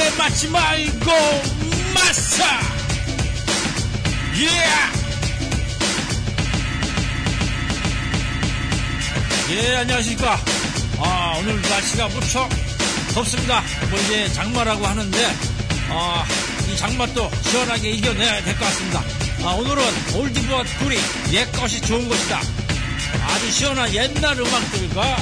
[0.00, 1.10] 담배 맞지 말고
[1.94, 2.44] 마사
[4.40, 4.50] 예
[9.52, 10.38] 예, 안녕하십니까.
[11.00, 12.48] 아, 오늘 날씨가 무척
[13.12, 13.62] 덥습니다.
[13.90, 15.36] 뭐 이제 장마라고 하는데,
[15.90, 16.24] 아,
[16.72, 19.02] 이 장맛도 시원하게 이겨내야 될 것 같습니다.
[19.42, 19.82] 아, 오늘은
[20.14, 20.96] 올디브와 꿀이
[21.32, 22.40] 옛 것이 좋은 것이다.
[23.26, 25.16] 아주 시원한 옛날 음악들과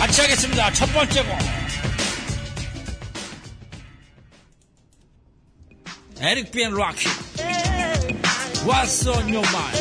[0.00, 0.72] 같이 하겠습니다.
[0.72, 1.53] 첫 번째 곡.
[6.26, 6.62] Eric P.
[6.62, 6.74] and
[8.64, 9.76] What's on your mind?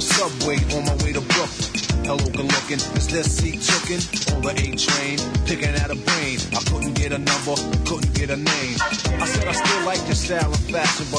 [0.00, 2.04] subway on my way to Brooklyn.
[2.04, 2.80] Hello, good looking.
[2.96, 4.00] Is this seat chicken
[4.34, 5.39] on the A train?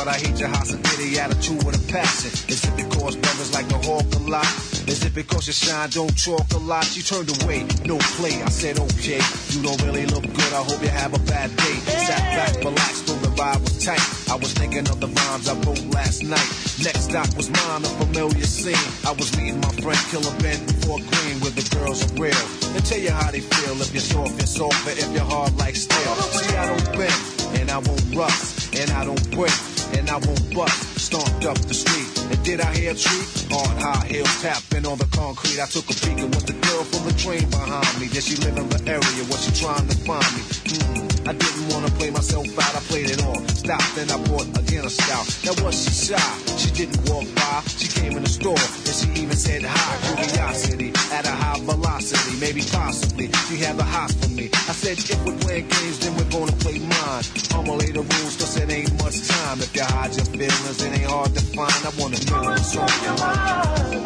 [0.07, 2.31] I hate your hospitality attitude with a passion.
[2.49, 4.47] Is it because brothers like to hawk a lot?
[4.87, 6.85] Is it because you shine, don't talk a lot?
[6.85, 8.41] She turned away, no play.
[8.41, 10.51] I said, okay, you don't really look good.
[10.53, 11.75] I hope you have a bad day.
[12.07, 14.01] Sat back, relaxed, the vibe was tight.
[14.31, 16.49] I was thinking of the rhymes I wrote last night.
[16.81, 18.87] Next stop was mine, a familiar scene.
[19.05, 22.45] I was meeting my friend Killer Ben before Green, where the girls are real.
[22.73, 23.79] They tell you how they feel.
[23.81, 26.15] If you're soft, you're soft, if you're hard like steel.
[26.35, 29.53] See, I don't bend, and I won't rust, and I don't break,
[29.97, 30.99] and I won't bust.
[30.99, 33.47] Stomped up the street, and did I hear a treat?
[33.51, 35.59] Hard high heels tapping on the concrete.
[35.59, 38.07] I took a peek, and was the girl from the train behind me?
[38.07, 39.23] Did she live in the area?
[39.29, 40.43] Was she trying to find me?
[40.43, 41.00] Hmm.
[41.31, 43.39] I didn't wanna play myself out, I played it off.
[43.55, 45.23] Stopped, then I bought again a scout.
[45.47, 46.19] Now was she shy?
[46.59, 49.95] She didn't walk by, she came in the store, and she even said hi.
[50.11, 54.49] Curiosity at a high velocity, maybe possibly she had the hots for me.
[54.51, 57.23] I said if we're playing games, then we're gonna play mine.
[57.55, 59.61] I'ma lay the rules, cause it ain't much time.
[59.63, 61.79] If you hide your feelings, it ain't hard to find.
[61.87, 64.03] I wanna know what's on your mind.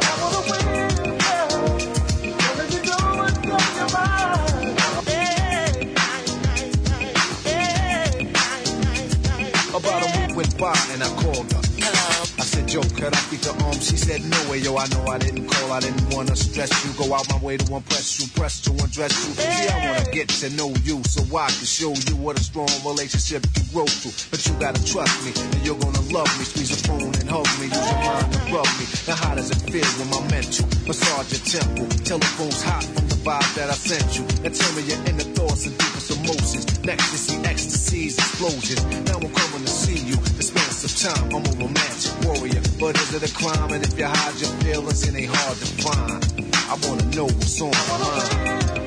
[3.75, 4.24] About
[10.57, 11.61] by and I called her.
[12.37, 13.73] I said, Joe, could I speak to um?
[13.79, 15.71] She said, no way, yo, I know I didn't call.
[15.71, 16.91] I didn't wanna stress you.
[16.93, 19.33] Go out my way to impress you, press to undress you.
[19.33, 22.69] See, I wanna get to know you so I can show you what a strong
[22.85, 24.09] relationship you grow to.
[24.31, 26.45] But you gotta trust me, and you're gonna love me.
[26.45, 28.85] Squeeze a phone and hug me, use your mind and rub me.
[29.07, 31.87] Now, how does it feel when my mental massage your temple?
[32.03, 34.23] Telephone's hot from the vibe that I sent you.
[34.43, 36.65] Now tell me your inner thoughts and deepest emotions.
[36.83, 38.83] Next to see ecstasies, explosions.
[39.09, 40.44] Now I'm coming to see you to some
[40.95, 41.25] time.
[41.35, 43.73] I'm a romantic warrior, but is it a crime?
[43.73, 46.55] And if you hide your feelings, it ain't hard to find.
[46.55, 48.84] I wanna know what's on your mind.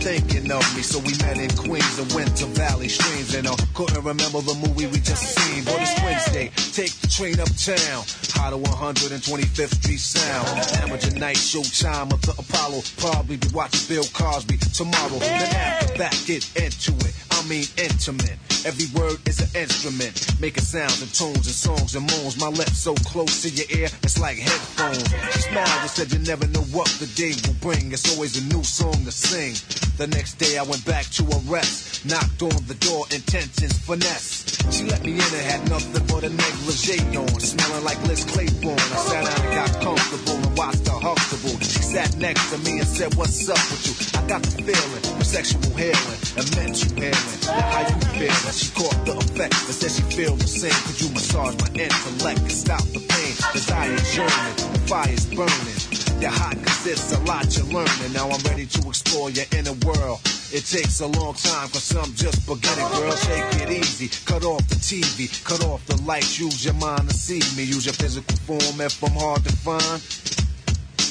[0.00, 0.82] Thinking of me.
[0.82, 4.54] So we met in Queens and went to Valley Streams, and I couldn't remember the
[4.54, 5.64] movie we just seen.
[5.64, 8.04] But it's Wednesday, take the train uptown.
[8.34, 10.48] High to 125th Street Sound.
[10.82, 12.82] Amateur night showtime of the Apollo.
[12.98, 15.18] Probably be watching Bill Cosby tomorrow.
[15.18, 17.14] Then after that, get into it.
[17.30, 18.38] I mean intimate.
[18.64, 22.38] Every word is an instrument, making sounds and tones and songs and moans.
[22.38, 25.08] My lips so close to your ear, it's like headphones.
[25.32, 27.92] She smiled and said, "You never know what the day will bring.
[27.92, 29.54] It's always a new song to sing."
[29.96, 34.44] The next day, I went back to her rest, knocked on the door, intentions finesse.
[34.70, 38.78] She let me in and had nothing but a negligee on, smelling like Liz Claiborne.
[38.78, 41.58] I sat down and got comfortable and watched her comfortable.
[41.60, 45.24] She sat next to me and said, "What's up with you?" I got the feeling
[45.24, 47.38] sexual healing and mental healing.
[47.44, 48.47] Now how you feel?
[48.54, 50.72] She caught the effect and said she feel the same.
[50.88, 53.34] Could you massage my intellect and stop the pain?
[53.52, 55.78] Desire yearning, the fire's burning.
[56.20, 58.12] You're hot cause it's a lot you're learning.
[58.12, 60.20] Now I'm ready to explore your inner world.
[60.50, 63.12] It takes a long time cause I'm just beginning, girl.
[63.12, 64.08] Take it easy.
[64.24, 66.40] Cut off the TV, cut off the lights.
[66.40, 67.68] Use your mind to see me.
[67.68, 70.00] Use your physical form if I'm hard to find.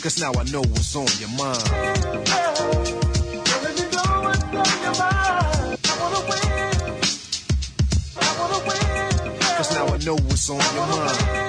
[0.01, 1.61] Cause now I know what's on your mind.
[3.47, 5.26] Cause now I
[10.07, 11.46] know what's on your mind.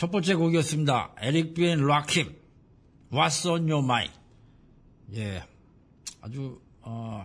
[0.00, 1.16] 첫 번째 곡이었습니다.
[1.20, 2.34] Eric B. & Rakim,
[3.12, 4.10] What's on your mind?
[5.12, 5.44] 예.
[6.22, 7.22] 아주, 어,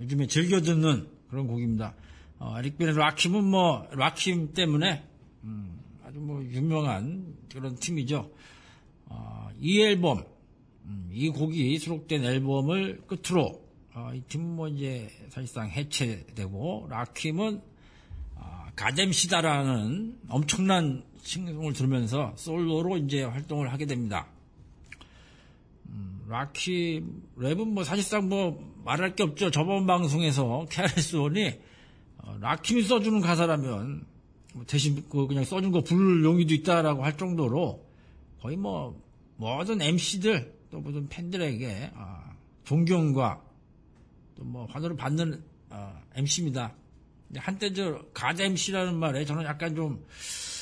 [0.00, 1.94] 요즘에 즐겨 듣는 그런 곡입니다.
[2.40, 5.04] 어, Eric B. & Rakim은 뭐, 라킴 때문에,
[5.44, 8.32] 음, 아주 뭐, 유명한 그런 팀이죠.
[9.04, 10.24] 어, 이 앨범,
[10.86, 13.62] 음, 이 곡이 수록된 앨범을 끝으로,
[13.94, 17.62] 어, 이 팀은 뭐 이제 사실상 해체되고, 라킴은
[18.76, 24.28] 가뎀시다라는 엄청난 신경을 들으면서 솔로로 이제 활동을 하게 됩니다.
[25.88, 27.02] 음, 라키
[27.36, 29.50] 랩은 뭐 사실상 뭐 말할 게 없죠.
[29.50, 31.60] 저번 방송에서 KRS-On이
[32.18, 34.06] 어, 라킴이 써주는 가사라면
[34.54, 37.84] 뭐 대신 그 그냥 써준 거 부를 용의도 있다라고 할 정도로
[38.40, 39.00] 거의 뭐
[39.36, 42.32] 모든 MC들 또 모든 팬들에게 아,
[42.64, 43.42] 존경과
[44.36, 46.72] 또 뭐 환호를 받는 어, MC입니다.
[47.36, 50.55] 한때 저 God MC라는 말에 저는 약간 좀 어,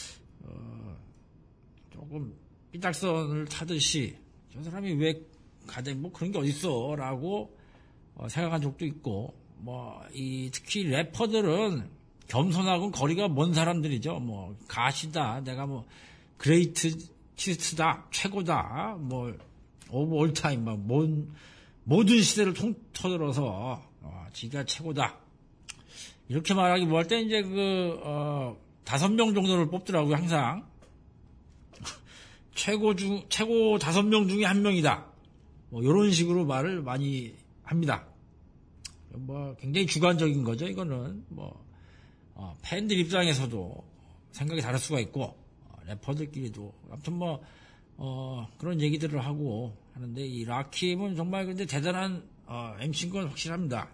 [2.15, 2.33] 조금
[2.71, 4.17] 삐딱선을 타듯이
[4.53, 5.21] 저 사람이 왜
[5.67, 7.57] God MC 뭐 그런 게 어딨어라고
[8.15, 11.91] 어, 생각한 적도 있고 뭐 이 특히 래퍼들은
[12.29, 14.21] 겸손하고 거리가 먼 사람들이죠.
[14.21, 15.85] 뭐 God이다 내가 뭐
[16.39, 19.37] greatest다 최고다 뭐
[19.91, 21.33] of all time 막 뭔,
[21.83, 25.19] 모든 시대를 통틀어서 어, 지가 최고다
[26.29, 30.65] 이렇게 말하기 뭐 할 때 이제 그, 어, 다섯 명 정도를 뽑더라고요, 항상.
[32.55, 35.07] 최고 중, 최고 다섯 명 중에 한 명이다.
[35.71, 38.07] 뭐, 이런 식으로 말을 많이 합니다.
[39.11, 41.25] 뭐, 굉장히 주관적인 거죠, 이거는.
[41.29, 41.65] 뭐,
[42.35, 43.85] 어, 팬들 입장에서도
[44.33, 46.73] 생각이 다를 수가 있고, 어, 래퍼들끼리도.
[46.91, 47.43] 아무튼 뭐,
[47.97, 53.91] 어, 그런 얘기들을 하고 하는데, 이 라킴은 정말 근데 대단한, 어, MC인 건 확실합니다.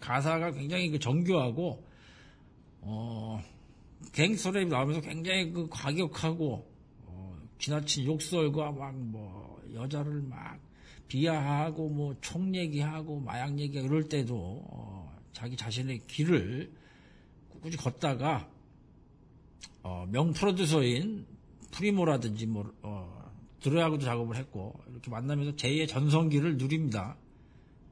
[0.00, 1.84] 가사가 굉장히 그 정교하고
[2.82, 3.42] 어
[4.12, 6.75] 갱스터 랩이 나오면서 굉장히 그 과격하고 어,
[7.58, 10.58] 지나친 욕설과 막 뭐 여자를 막
[11.08, 16.72] 비하하고 뭐 총 얘기하고 마약 얘기 이럴 때도 어, 자기 자신의 길을
[17.50, 18.48] 꾸준히 걷다가
[19.82, 21.26] 어, 명 프로듀서인
[21.72, 27.16] 프리모라든지 뭐 어, 드레하고도 작업을 했고 이렇게 만나면서 제2의 전성기를 누립니다.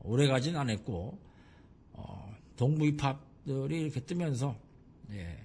[0.02, 1.18] 오래 가진 않았고
[1.94, 4.56] 어, 동부 힙합들이 이렇게 뜨면서,
[5.10, 5.38] 예.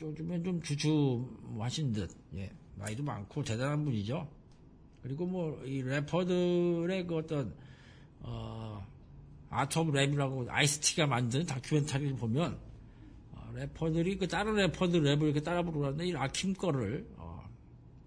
[0.00, 2.50] 요즘엔 좀 주춤하신 듯, 예.
[2.78, 4.28] 나이도 많고 대단한 분이죠.
[5.02, 7.54] 그리고 뭐, 이 래퍼들의 그 어떤,
[8.20, 8.84] Art
[9.50, 12.58] of Rap이라고 아이스티가 만든 다큐멘터리를 보면,
[13.32, 17.48] 어, 래퍼들이 그 다른 래퍼들 랩을 이렇게 따라 부르는데, 이 라킴 거를, 어,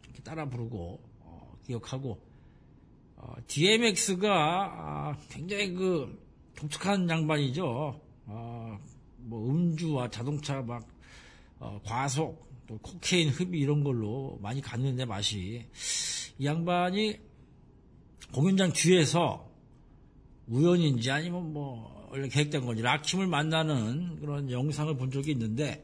[0.06, 2.20] 이렇게 따라 부르고, 어, 기억하고,
[3.16, 6.20] 어, DMX가 아, 굉장히 그,
[6.56, 8.00] 독특한 양반이죠.
[8.28, 8.80] 어,
[9.18, 10.88] 뭐 음주와 자동차 막
[11.60, 15.66] 어, 과속, 또 코케인 흡입 이런 걸로 많이 갔는데 맛이
[16.38, 17.20] 이 양반이
[18.32, 19.46] 공연장 뒤에서
[20.48, 25.84] 우연인지 아니면 뭐 원래 계획된 건지 라킴을 만나는 그런 영상을 본 적이 있는데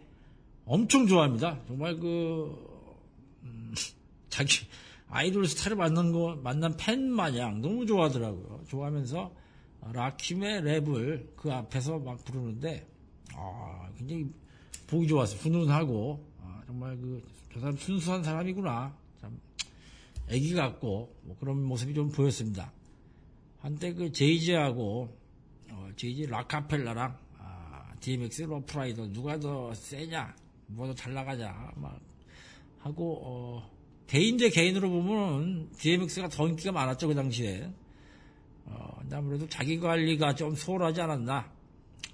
[0.65, 1.59] 엄청 좋아합니다.
[1.67, 2.55] 정말 그
[3.43, 3.73] 음,
[4.29, 4.65] 자기
[5.09, 8.63] 아이돌 스타를 만난 거 만난 팬 마냥 너무 좋아하더라고요.
[8.69, 9.33] 좋아하면서
[9.91, 12.87] 라킴의 랩을 그 앞에서 막 부르는데
[13.35, 14.31] 아, 굉장히
[14.87, 15.37] 보기 좋았어요.
[15.39, 16.26] 훈훈하고 아,
[16.67, 18.95] 정말 그 저 사람 순수한 사람이구나.
[19.19, 19.39] 참
[20.29, 22.71] 애기 같고 뭐 그런 모습이 좀 보였습니다.
[23.59, 25.09] 한때 그 제이지하고
[25.71, 30.35] 어, 제이지 라카펠라랑 아, DMX 로프라이더 누가 더 세냐
[30.67, 31.99] 누가 더 잘 나가냐 막
[32.77, 33.71] 하고 어,
[34.05, 37.73] 개인 대 개인으로 보면 DMX가 더 인기가 많았죠 그 당시에
[38.65, 41.51] 어, 아무래도 자기 관리가 좀 소홀하지 않았나.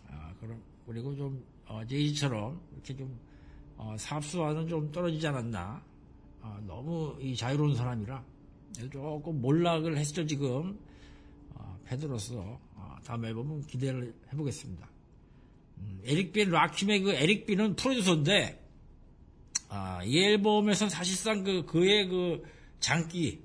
[0.08, 3.20] 아, 그럼, 그리고 좀, 어, 제이처럼 이렇게 좀,
[3.84, 5.84] 어, 사업수와는 좀 떨어지지 않았나.
[6.42, 8.24] 어, 너무 이 자유로운 사람이라
[8.92, 10.80] 조금 몰락을 했죠, 지금.
[11.54, 14.88] 어, 팬으로서, 어, 다음 앨범은 기대를 해보겠습니다.
[15.80, 18.62] 음, 에릭 비 앤 라킴의 그 에릭 비는 프로듀서인데,
[19.68, 22.44] 아, 이 앨범에서는 사실상 그, 그의 그
[22.80, 23.42] 장기,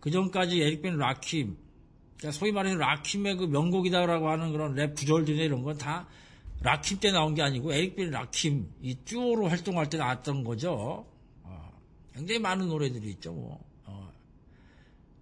[0.00, 1.56] 그 전까지 에릭 비 앤 라킴,
[2.16, 6.06] 그러니까 소위 말하는 라킴의 그 명곡이다라고 하는 그런 랩 구절들이나 이런 건 다
[6.62, 11.06] 라킴 때 나온 게 아니고 에릭 벤 라킴 이 듀오로 활동할 때 나왔던 거죠.
[11.42, 11.72] 어,
[12.14, 13.32] 굉장히 많은 노래들이 있죠.
[13.32, 13.64] 뭐.
[13.84, 14.12] 어.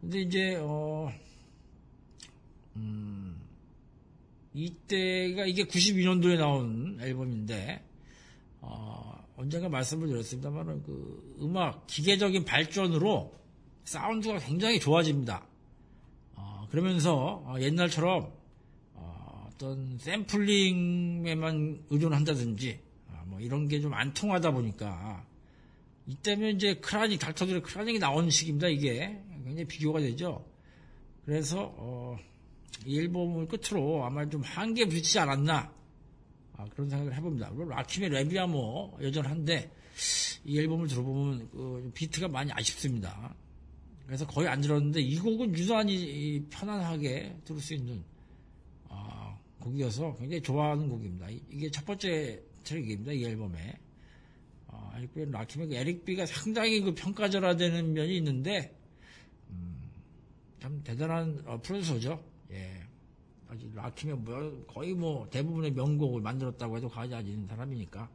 [0.00, 1.12] 근데 이제 어,
[2.76, 3.40] 음,
[4.54, 7.84] 이때가 이게 92년도에 나온 앨범인데
[8.60, 13.34] 어, 언젠가 말씀을 드렸습니다만 그 음악 기계적인 발전으로
[13.84, 15.46] 사운드가 굉장히 좋아집니다.
[16.36, 18.32] 어, 그러면서 어, 옛날처럼
[19.54, 25.24] 어, 떤 샘플링에만 의존한다든지 어, 뭐 이런 게 좀 안 통하다 보니까
[26.06, 28.68] 이때면 이제 크라닉 닥터들의 크라닉이 나오는 시기입니다.
[28.68, 30.44] 이게 굉장히 비교가 되죠.
[31.24, 32.16] 그래서 어,
[32.84, 35.72] 이 앨범을 끝으로 아마 좀 한계 부딪히지 않았나
[36.56, 37.50] 아, 그런 생각을 해봅니다.
[37.50, 39.70] 물론 라킴의 랩이야 뭐 여전한데
[40.44, 43.34] 이 앨범을 들어보면 그 비트가 많이 아쉽습니다.
[44.06, 48.13] 그래서 거의 안 들었는데 이 곡은 유난히 편안하게 들을 수 있는 아,
[49.64, 51.28] 곡이어서 굉장히 좋아하는 곡입니다.
[51.50, 53.12] 이게 첫 번째 트랙입니다.
[53.12, 53.78] 이 앨범에
[54.68, 58.76] 아, 에릭 라킴의 그 에릭 비가 상당히 그 평가절하되는 면이 있는데
[59.50, 59.90] 음,
[60.60, 62.22] 참 대단한 어, 프로듀서죠.
[62.50, 62.84] 예.
[63.48, 68.10] 아직 라킴의 뭐 거의 뭐 대부분의 명곡을 만들었다고 해도 과하지 않는 사람이니까.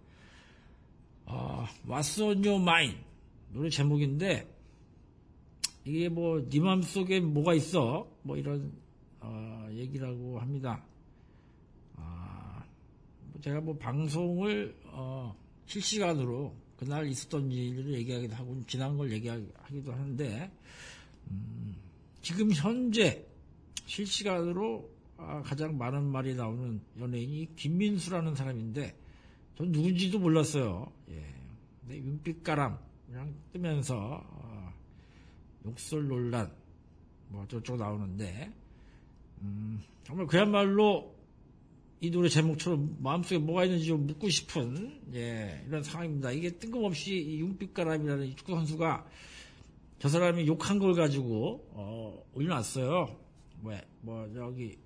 [1.25, 2.97] 아, What's on your mind?
[3.51, 4.47] 노래 제목인데,
[5.85, 8.07] 이게 뭐, 네 맘속에 뭐가 있어?
[8.23, 8.71] 뭐 이런,
[9.19, 10.83] 어, 얘기라고 합니다.
[13.41, 20.51] 제가 뭐 방송을, 어, 실시간으로 그날 있었던 일을 얘기하기도 하고, 지난 걸 얘기하기도 하는데,
[21.31, 21.75] 음,
[22.21, 23.25] 지금 현재
[23.85, 28.95] 실시간으로 아, 가장 많은 말이 나오는 연예인이 김민수라는 사람인데
[29.57, 30.91] 전 누군지도 몰랐어요.
[31.09, 31.25] 예.
[31.81, 32.77] 근데 윤빛가람
[33.07, 34.73] 그냥 뜨면서 어,
[35.65, 36.49] 욕설 논란
[37.27, 38.51] 뭐 저쪽 나오는데
[39.41, 41.13] 음, 정말 그야말로
[42.01, 46.31] 이 노래 제목처럼 마음속에 뭐가 있는지 좀 묻고 싶은 예, 이런 상황입니다.
[46.31, 49.05] 이게 뜬금없이 이 윤빛가람이라는 축구 선수가
[49.99, 53.17] 저 사람이 욕한 걸 가지고 어, 올려놨어요.
[53.63, 53.81] 왜?
[54.01, 54.77] 뭐 저기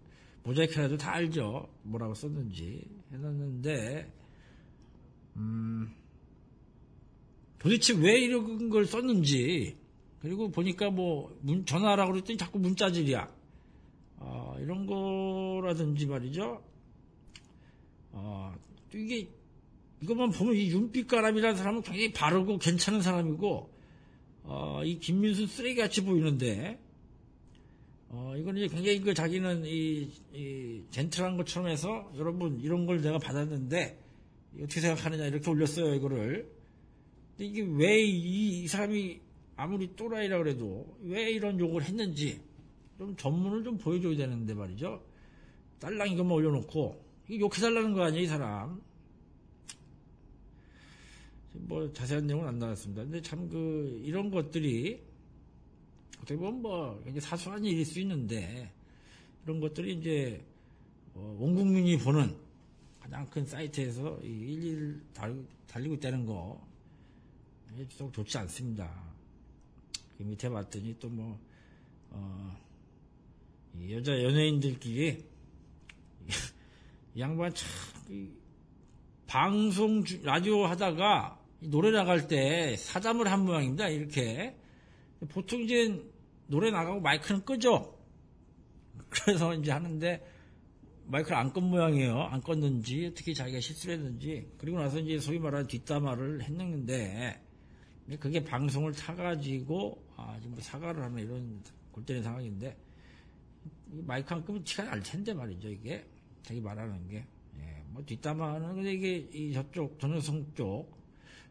[0.44, 1.70] 모자이크라도 다 알죠.
[1.84, 4.12] 뭐라고 썼는지 해놨는데
[5.36, 5.94] 음,
[7.60, 9.78] 도대체 왜 이런 걸 썼는지
[10.20, 13.32] 그리고 보니까 뭐 문, 전화라고 그랬더니 자꾸 문자질이야.
[14.18, 16.73] 어, 이런 거라든지 말이죠.
[18.14, 18.56] 어,
[18.92, 19.28] 또 이게
[20.02, 23.70] 이것만 보면 이 윤빛가람이라는 사람은 굉장히 바르고 괜찮은 사람이고
[24.44, 26.80] 어, 이 김민수 쓰레기같이 보이는데
[28.10, 33.18] 어, 이건 이제 굉장히 그 자기는 이, 이 젠틀한 것처럼 해서 여러분 이런 걸 내가
[33.18, 34.00] 받았는데
[34.62, 36.48] 어떻게 생각하느냐 이렇게 올렸어요 이거를.
[37.32, 39.20] 근데 이게 왜이 이 사람이
[39.56, 42.40] 아무리 또라이라 그래도 왜 이런 욕을 했는지
[43.00, 45.02] 좀 전문을 좀 보여줘야 되는데 말이죠.
[45.80, 47.04] 딸랑 이것만 올려놓고
[47.40, 48.82] 욕해달라는 거 아니에요 이 사람.
[51.54, 53.04] 뭐 자세한 내용은 안 나왔습니다.
[53.04, 55.02] 근데 참 그 이런 것들이
[56.18, 58.72] 어떻게 보면 뭐 굉장히 사소한 일일 수 있는데
[59.44, 60.44] 이런 것들이 이제
[61.14, 62.36] 어, 온 국민이 보는
[63.00, 65.02] 가장 큰 사이트에서 일일
[65.68, 66.74] 달리고 있다는 거
[67.98, 69.04] 좀 좋지 않습니다.
[70.18, 71.40] 그 밑에 봤더니 또 뭐,
[72.12, 72.56] 어,
[73.90, 75.24] 여자 연예인들끼리 이
[77.18, 77.70] 양반 참,
[79.28, 83.88] 방송, 라디오 하다가 노래 나갈 때 사담을 한 모양입니다.
[83.90, 84.56] 이렇게.
[85.30, 86.04] 보통 이제
[86.48, 87.98] 노래 나가고 마이크는 끄죠.
[89.10, 90.26] 그래서 이제 하는데
[91.06, 92.20] 마이크를 안껐 모양이에요.
[92.20, 97.42] 안 껐는지 어떻게 자기가 실수를 했는지 그리고 나서 이제 소위 말하는 뒷담화를 했는데
[98.20, 102.76] 그게 방송을 타가지고 아 지금 뭐 사과를 하는 이런 골때린 상황인데
[103.86, 106.06] 마이크 안 끄면 티가 날 텐데 말이죠 이게
[106.44, 107.26] 자기 말하는 게.
[107.58, 110.88] 예, 뭐 뒷담화는 근데 이게 이 저쪽 전효성 쪽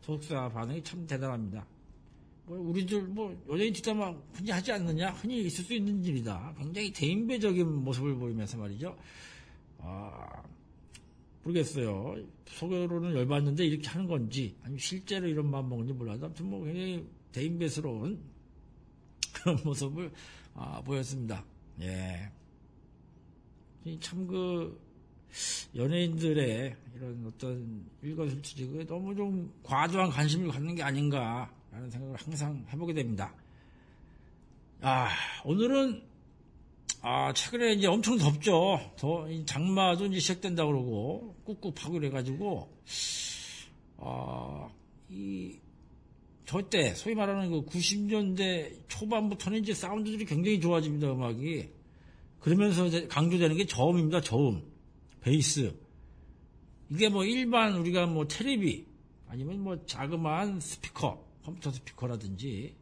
[0.02, 1.66] 소속사 반응이 참 대단합니다.
[2.44, 6.54] 뭐 우리들 뭐 연예인 뒷담화 흔히 하지 않느냐 흔히 있을 수 있는 일이다.
[6.58, 8.96] 굉장히 대인배적인 모습을 보이면서 말이죠.
[9.78, 10.42] 아
[11.42, 12.16] 모르겠어요.
[12.46, 18.20] 속으로는 열받는데 이렇게 하는 건지 아니면 실제로 이런 마음 먹는지 몰라도 아무튼 뭐 굉장히 대인배스러운
[19.32, 20.12] 그런 모습을
[20.54, 21.44] 아, 보였습니다.
[21.80, 22.30] 예.
[24.00, 24.80] 참 그
[25.74, 33.34] 연예인들의 이런 어떤 일거수일투족에 너무 좀 과도한 관심을 갖는 게 아닌가라는 생각을 항상 해보게 됩니다.
[34.82, 35.08] 아
[35.44, 36.02] 오늘은
[37.00, 38.92] 아 최근에 이제 엄청 덥죠.
[38.96, 42.70] 더 장마도 이제 시작된다 그러고 꿉꿉하고 그래가지고
[43.98, 45.58] 아이
[46.44, 51.81] 저때 소위 말하는 그 90년대 초반부터는 이제 사운드들이 굉장히 좋아집니다 음악이
[52.42, 54.62] 그러면서 강조되는 게 저음입니다 저음.
[55.20, 55.74] 베이스.
[56.90, 58.86] 이게 뭐 일반 우리가 뭐 테레비
[59.28, 62.74] 아니면 뭐 자그마한 스피커 컴퓨터 스피커라든지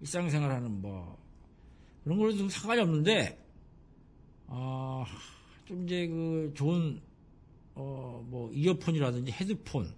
[0.00, 1.18] 일상생활하는 뭐
[2.02, 3.38] 그런 좀 상관이 없는데
[4.48, 7.00] 아좀 이제 그 좋은
[7.74, 9.94] 어 뭐 이어폰이라든지 헤드폰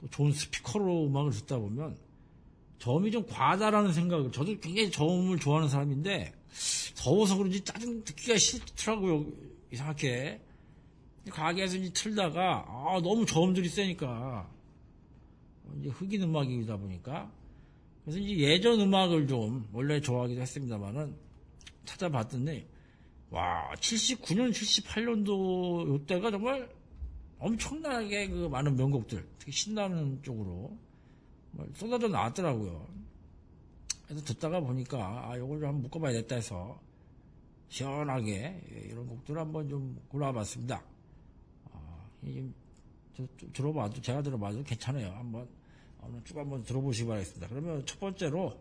[0.00, 1.96] 또 좋은 스피커로 음악을 듣다 보면
[2.78, 6.32] 저음이 좀 과하다라는 생각을 저도 굉장히 저음을 좋아하는 사람인데
[6.96, 9.26] 더워서 그런지 짜증 듣기가 싫더라고요
[9.72, 10.40] 이상하게.
[11.30, 14.48] 가게에서 이제 틀다가 아, 너무 저음들이 세니까.
[15.80, 17.30] 이제 흑인 음악이다 보니까.
[18.04, 21.16] 그래서 이제 예전 음악을 좀 원래 좋아하기도 했습니다만은
[21.86, 22.66] 찾아봤더니
[23.30, 26.68] 와 79년 78년도 요때가 정말
[27.38, 30.76] 엄청나게 그 많은 명곡들 특히 신나는 쪽으로
[31.74, 32.86] 쏟아져 나왔더라고요.
[34.06, 36.80] 그래서 듣다가 보니까 아 요걸 좀 한번 묶어봐야겠다 해서
[37.68, 40.82] 시원하게 이런 곡들을 한번 좀 골라봤습니다.
[41.72, 42.06] 아,
[43.52, 45.10] 들어봐도 제가 들어봐도 괜찮아요.
[45.12, 45.48] 한번
[46.02, 47.48] 오늘 쭉 한번 들어보시기 바라겠습니다.
[47.48, 48.58] 그러면 첫 번째로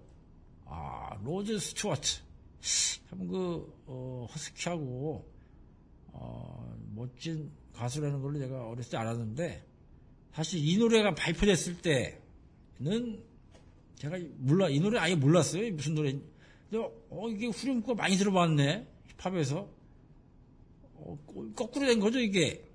[0.65, 2.21] 아 로드 스튜어트
[3.13, 5.25] 참 그 어, 허스키하고
[6.13, 9.65] 어, 멋진 가수라는 걸로 제가 어렸을 때 알았는데
[10.33, 13.23] 사실 이 노래가 발표됐을 때는
[14.03, 15.73] 제가 몰라 이 노래 아예 몰랐어요.
[15.73, 16.11] 무슨 노래.
[16.69, 18.85] 근데 어 이게 후렴구가 많이 들어봤네.
[19.17, 19.69] 힙합에서.
[20.95, 21.17] 어,
[21.55, 22.65] 거꾸로 된 거죠 이게.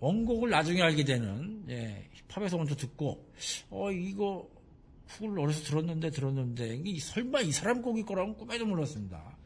[0.00, 1.64] 원곡을 나중에 알게 되는.
[1.70, 3.32] 예, 힙합에서 먼저 듣고.
[3.70, 4.46] 어 이거
[5.06, 6.82] hook을 어려서 들었는데 들었는데.
[6.84, 9.38] 이게 설마 이 사람 곡일 거라고는 꿈에도 몰랐습니다.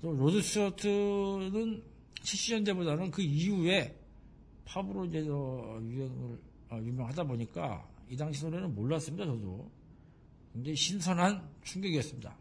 [0.00, 1.84] 또 로드 스튜어트는
[2.16, 3.96] 70년대보다는 그 이후에
[4.64, 6.38] 팝으로 이제 유행을
[6.70, 9.24] 어, 유명하다 보니까 이 당시 노래는 몰랐습니다.
[9.24, 9.70] 저도
[10.52, 12.36] 굉장히 신선한 충격이었습니다.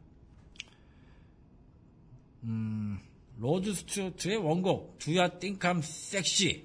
[2.43, 2.99] 음,
[3.37, 6.63] 로드 스튜어트의 원곡 Think I'm Sexy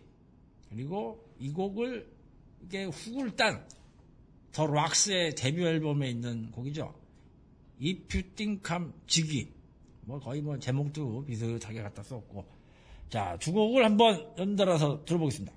[0.70, 2.10] 그리고 이 곡을
[2.62, 3.66] 이게 hook을 딴
[4.52, 6.94] 더 락스의 데뷔 앨범에 있는 곡이죠.
[7.80, 9.48] If You Think I'm Jiggy
[10.02, 12.44] 뭐 거의 뭐 제목도 비슷하게 갖다 썼고
[13.10, 15.55] 자 두 곡을 한번 연달아서 들어보겠습니다.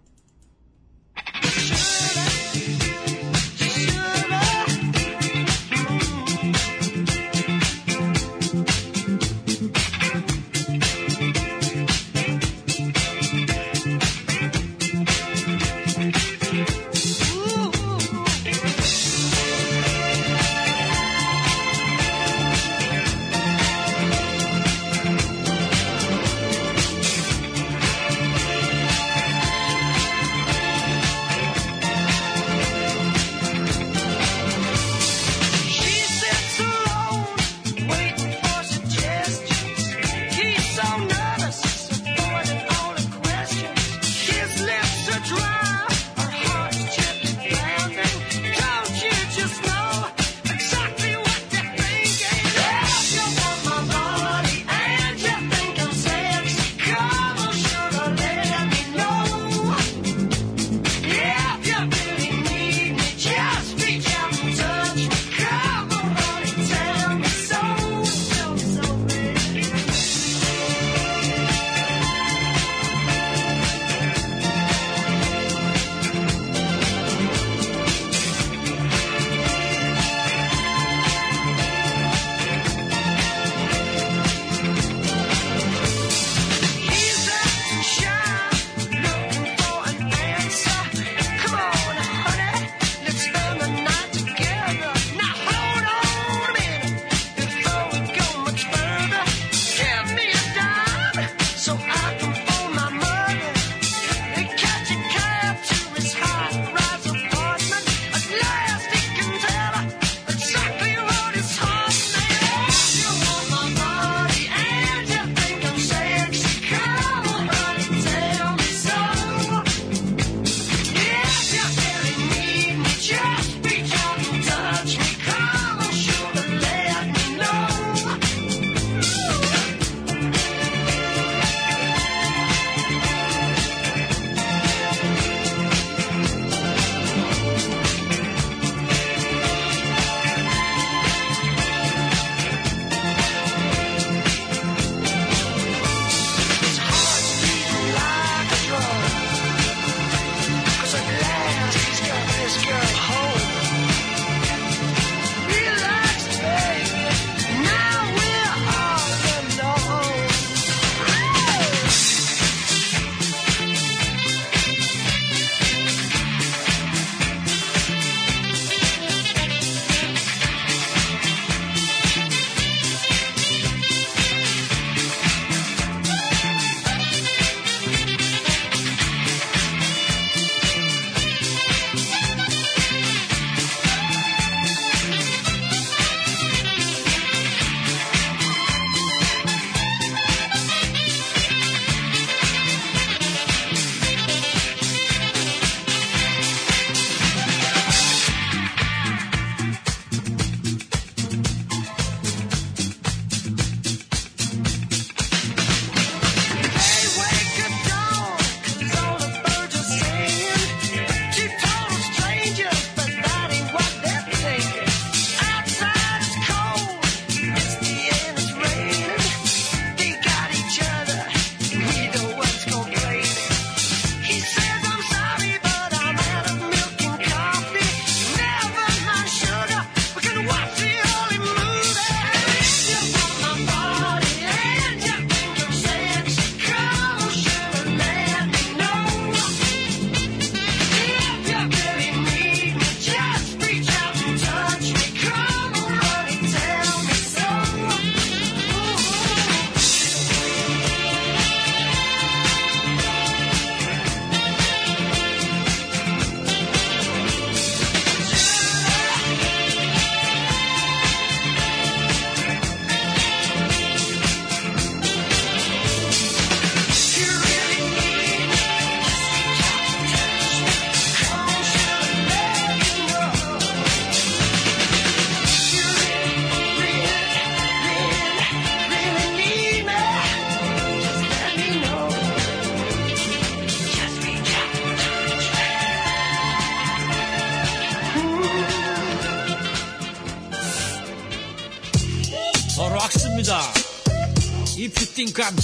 [295.20, 295.56] 띵감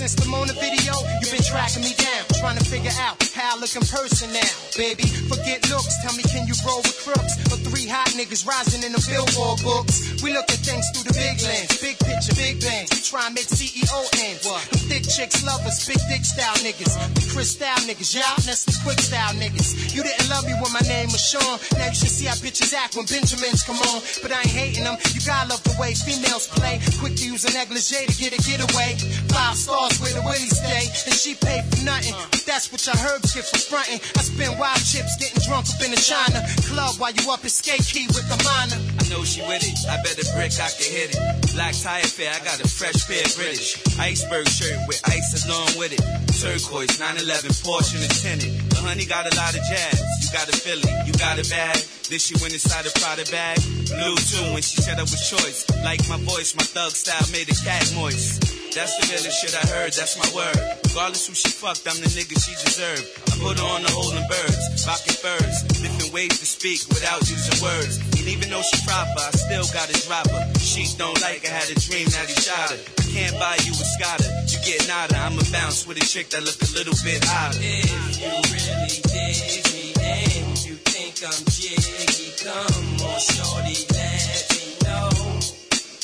[0.00, 3.19] since the Mona video, you've been tracking me down, trying to figure out
[3.60, 4.52] how I look in person now.
[4.76, 5.92] Baby, forget looks.
[6.02, 7.36] Tell me, can you roll with crooks?
[7.52, 10.22] Or three hot niggas rising in the billboard books?
[10.22, 12.86] We look at things through the big lens, big picture, big bang.
[12.88, 14.46] Try and make CEO ends.
[14.46, 14.62] What?
[14.70, 16.94] Them thick chicks love us, big dick style niggas.
[17.18, 19.94] We Chris style niggas, y'all Nestle quick style niggas.
[19.94, 21.58] You didn't love me when my name was Sean.
[21.76, 24.00] Now you should see how bitches act when Benjamins come on.
[24.22, 24.96] But I ain't hating them.
[25.12, 26.80] You gotta love the way females play.
[27.02, 28.96] Quick to use a negligee to get a getaway.
[29.34, 30.86] Five stars where the willies stay.
[31.10, 32.14] And she paid for nothing.
[32.30, 34.00] But that's what your herbs get for fronting.
[34.16, 36.38] I spend wild chips getting drunk up in the China
[36.70, 38.78] club while you up at skate key with the minor.
[38.78, 39.76] I know she with it.
[39.90, 41.20] I bet a brick I can hit it.
[41.54, 43.76] Black tire fair, I got a fresh pair of British.
[43.98, 46.02] Iceberg shirt with ice along with it.
[46.38, 48.54] Turquoise 911 Porsche and tinted.
[48.70, 49.98] The honey got a lot of jazz.
[50.22, 51.76] You got a Philly, you got a bag.
[52.08, 53.58] Then she went inside a Prada bag.
[53.90, 55.66] Blue too when she said I was choice.
[55.84, 58.59] Like my voice, my thug style made a cat moist.
[58.70, 60.54] That's the realest shit I heard, that's my word.
[60.86, 63.02] Regardless who she fucked, I'm the nigga she deserved.
[63.26, 67.58] I put her on the holding birds, rocking furs, different ways to speak without using
[67.58, 67.98] words.
[68.14, 70.46] And even though she proper, I still gotta drop her.
[70.62, 72.78] She don't like I had a dream that he shot her.
[72.78, 75.18] I can't buy you a scotter, you get nada.
[75.18, 77.58] I'ma bounce with a chick that look a little bit hotter.
[77.58, 84.78] If you really dig me and you think I'm jiggy, come on, shorty, let me
[84.86, 85.10] know.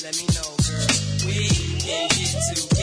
[0.03, 0.51] Let me know,
[1.87, 2.76] Thank you.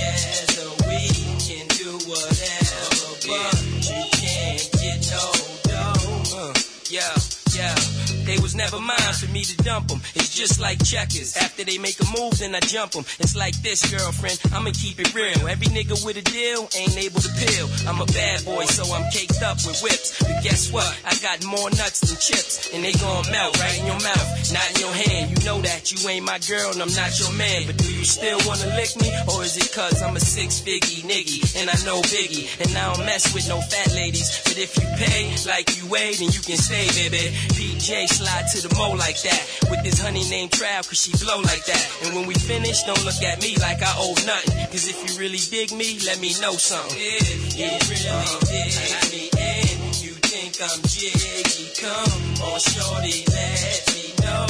[8.34, 10.02] They was never mine for me to dump them.
[10.15, 11.38] It's just like checkers.
[11.38, 13.06] After they make a move, then I jump them.
[13.19, 14.41] It's like this, girlfriend.
[14.52, 15.48] I'ma keep it real.
[15.48, 17.69] Every nigga with a deal ain't able to peel.
[17.86, 20.17] I'm a bad boy, so I'm caked up with whips.
[20.17, 20.89] But guess what?
[21.06, 24.65] I got more nuts than chips, and they gon' melt right in your mouth, not
[24.74, 25.30] in your hand.
[25.30, 27.67] You know that you ain't my girl, and I'm not your man.
[27.69, 31.06] But do you still wanna lick me, or is it cause I'm a six figgy
[31.06, 34.41] nigga and I know Biggie, and I don't mess with no fat ladies.
[34.43, 37.30] But if you pay like you weigh, then you can stay, baby.
[37.54, 41.39] PJ slide to the mo like that with this honey named Trav, cause she blow
[41.41, 41.83] like that.
[42.03, 44.65] And when we finish, don't look at me like I owe nothing.
[44.71, 46.95] Cause if you really dig me, let me know something.
[46.95, 48.71] If you really dig
[49.12, 54.47] me and you think I'm jiggy, come on, shorty, let me know.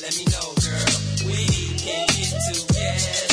[0.00, 0.90] Let me know, girl.
[1.28, 1.44] We
[1.76, 3.29] can get together,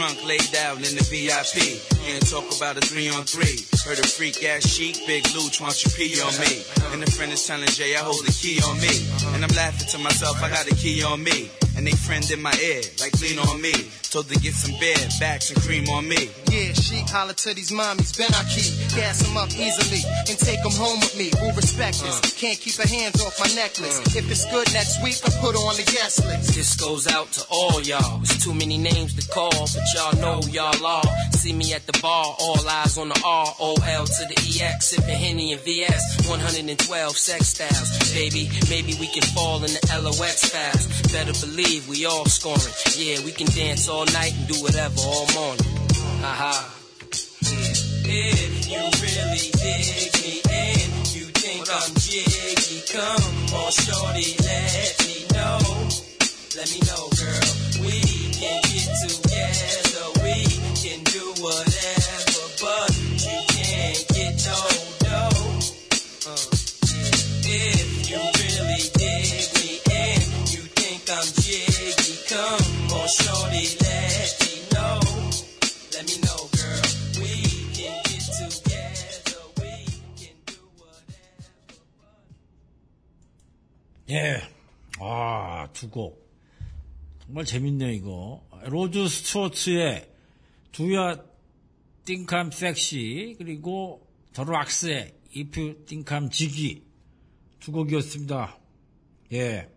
[0.00, 1.76] drunk, laid out in the VIP.
[2.00, 3.60] Can't talk about a three on three.
[3.84, 6.64] Heard a freak ass chic, big Luch wants you pee on me.
[6.92, 8.94] And a friend is telling Jay I hold the key on me.
[9.34, 11.50] And I'm laughing to myself, I got a key on me.
[11.76, 13.72] And they friend in my ear, like lean on me.
[14.10, 16.30] Told to get some beer, backs and cream on me.
[16.50, 20.60] Yeah, she holler to these mommies, Ben I keep, gas them up easily, and take
[20.66, 21.30] them home with me.
[21.38, 22.18] Who respect this?
[22.34, 24.02] Can't keep her hands off my necklace.
[24.16, 26.54] If it's good next week, I put her on the guest list.
[26.54, 28.20] This goes out to all y'all.
[28.22, 31.06] It's too many names to call, but y'all know y'all are.
[31.38, 34.90] See me at the bar, all eyes on the R, O L to the EX,
[34.90, 38.12] sipping Henny and VS, 112 sex styles.
[38.12, 41.12] Baby, maybe we can fall in the LOX files.
[41.12, 42.74] Better believe we all scoring.
[42.96, 45.79] Yeah, we can dance all night and do whatever all morning.
[46.22, 46.36] Uh-huh.
[46.36, 46.70] Haha.
[48.04, 53.24] If you really dig me and you think I'm jiggy, come
[53.56, 55.58] on, shorty, let me know.
[56.56, 57.09] Let me know,
[84.10, 84.40] 예.
[84.98, 86.28] 아, 두 곡.
[87.24, 88.42] 정말 재밌네, 이거.
[88.64, 90.08] 로드 스튜어트의
[90.72, 91.22] Do
[92.04, 96.82] Ya Think I'm Sexy, 그리고 더 락스의 If You Think I'm Jiggy.
[97.60, 98.58] 두 곡이었습니다.
[99.32, 99.68] 예.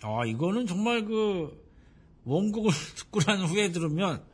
[0.00, 1.62] 아, 이거는 정말 그,
[2.24, 4.24] 원곡을 듣고 난 후에 들으면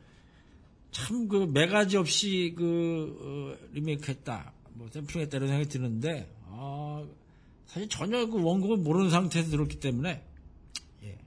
[0.91, 7.05] 참 그 매가리 없이 그 어, 리메이크 했다, 뭐 샘플링 했다 이런 생각이 드는데 아,
[7.69, 10.23] 사실 전혀 그 원곡을 모르는 상태에서 들었기 때문에
[11.03, 11.17] 예.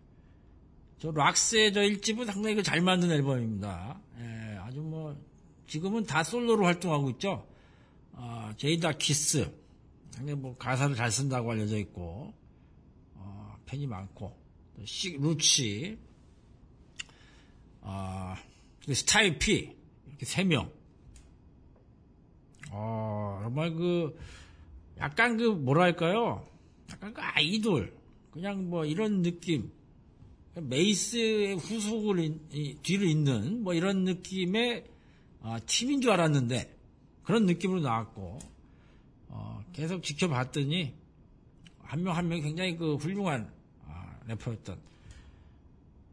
[0.98, 4.00] 저 락스의 저 1집은 상당히 그 잘 만든 앨범입니다.
[4.18, 5.16] 예, 아주 뭐
[5.68, 7.46] 지금은 다 솔로로 활동하고 있죠.
[8.14, 9.52] 아, 제이다키스
[10.10, 12.34] 상당히 뭐 가사를 잘 쓴다고 알려져 있고
[13.14, 14.36] 어, 팬이 많고
[14.76, 15.96] 또 쉬크 루치
[17.82, 18.36] 아,
[18.84, 19.76] 그 스타일스 P
[20.08, 20.72] 이렇게 세 명.
[22.72, 24.18] 어, 정말 그
[25.02, 26.46] 약간 그 뭐랄까요?
[26.90, 27.92] 약간 그 아이돌
[28.30, 29.70] 그냥 뭐 이런 느낌.
[30.54, 34.84] 메이스의 후속을 인- 이, 뒤를 잇는 뭐 이런 느낌의
[35.40, 36.76] 아, 팀인 줄 알았는데
[37.24, 38.38] 그런 느낌으로 나왔고
[39.28, 40.92] 어, 계속 지켜봤더니
[41.82, 43.50] 한 명 한 명이 굉장히 그 훌륭한
[43.86, 44.78] 아, 래퍼였던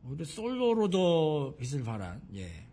[0.06, 2.65] 오히려 솔로로도 빛을 발한 예.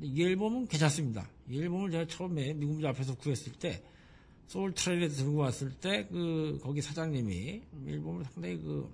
[0.00, 1.28] 이 앨범은 괜찮습니다.
[1.48, 3.82] 이 앨범을 제가 처음에 미국 무 앞에서 구했을 때
[4.52, 8.86] 소울 트레일에 들고 왔을 때 그 거기 사장님이 이 앨범을 상당히 그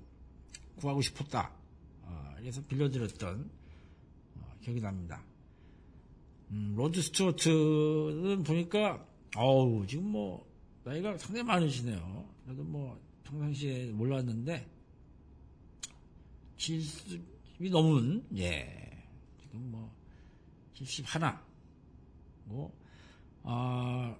[0.77, 1.51] 구하고 싶었다.
[2.03, 3.51] 어, 그래서 빌려드렸던
[4.37, 5.21] 어, 기억이 납니다.
[6.53, 9.05] 음, 로드 스튜어트는 보니까
[9.37, 10.49] 어우 지금 뭐
[10.85, 12.29] 나이가 상당히 많으시네요.
[12.44, 14.64] 그래도 뭐 평상시에 몰랐는데
[16.57, 19.05] 70이 넘은 예
[19.40, 19.92] 지금 뭐
[20.75, 21.21] 71.
[22.44, 22.73] 뭐,
[23.42, 24.16] 아,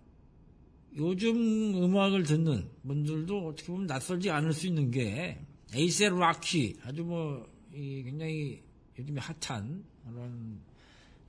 [0.97, 5.39] 요즘 음악을 듣는 분들도 어떻게 보면 낯설지 않을 수 있는 게,
[5.75, 8.63] 에이셉 라키, 아주 뭐, 이 굉장히
[8.99, 10.61] 요즘에 핫한 그런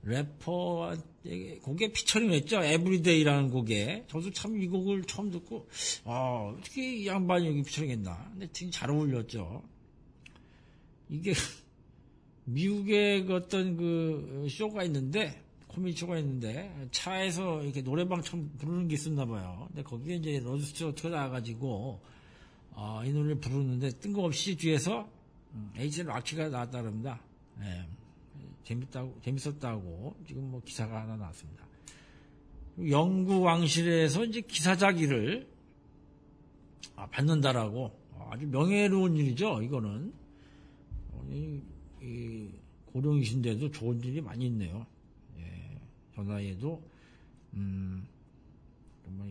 [0.02, 0.96] 래퍼
[1.62, 2.62] 곡에 피처링 했죠.
[2.62, 4.06] Everyday라는 곡에.
[4.08, 5.68] 저도 참 이 곡을 처음 듣고,
[6.04, 8.28] 아, 어떻게 이 양반이 여기 피처링 했나.
[8.32, 9.62] 근데 되게 잘 어울렸죠.
[11.10, 11.32] 이게,
[12.46, 19.24] 미국의 그 어떤 그 쇼가 있는데 코미디 쇼가 있는데 차에서 이렇게 노래방처럼 부르는 게 있었나
[19.24, 19.66] 봐요.
[19.68, 22.00] 근데 거기에 이제 로드 스튜어트가 나와가지고
[22.72, 25.08] 어, 이 노래를 부르는데 뜬금없이 뒤에서
[25.54, 27.20] 음, 에이셉 라키가 나왔다 그럽니다.
[27.60, 27.86] 예.
[28.64, 31.66] 재밌다고 재밌었다고 지금 뭐 기사가 하나 나왔습니다.
[32.88, 35.48] 영국 왕실에서 이제 기사 작위를
[36.96, 37.98] 아, 받는다라고
[38.30, 39.62] 아주 명예로운 일이죠.
[39.62, 40.12] 이거는
[41.10, 41.22] 어,
[42.92, 44.86] 고령이신데도 좋은 일이 많이 있네요.
[46.16, 46.82] 나이에도
[47.54, 48.06] 음,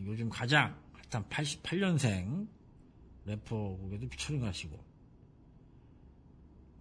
[0.06, 0.76] 요즘 가장
[1.12, 2.48] 핫한 88년생
[3.26, 4.84] 래퍼 곡에도 피처링 하시고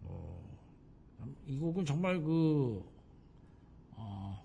[0.03, 0.59] 어,
[1.47, 2.85] 이 곡은 정말 그
[3.93, 4.45] 어,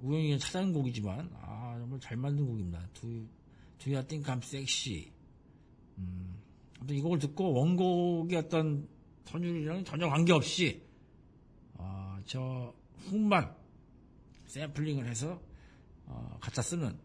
[0.00, 2.88] 우연히 찾아낸 곡이지만 아 정말 잘 만든 곡입니다.
[2.94, 3.26] Do,
[3.78, 5.10] do you think I'm sexy?
[5.98, 6.40] 음,
[6.88, 8.88] 이 곡을 듣고 원곡의 어떤
[9.24, 10.82] 선율이랑 전혀 관계없이
[11.74, 12.72] 어, 저
[13.06, 13.57] 훅만
[14.48, 15.40] 샘플링을 해서
[16.06, 16.98] 어, 갖다 쓰는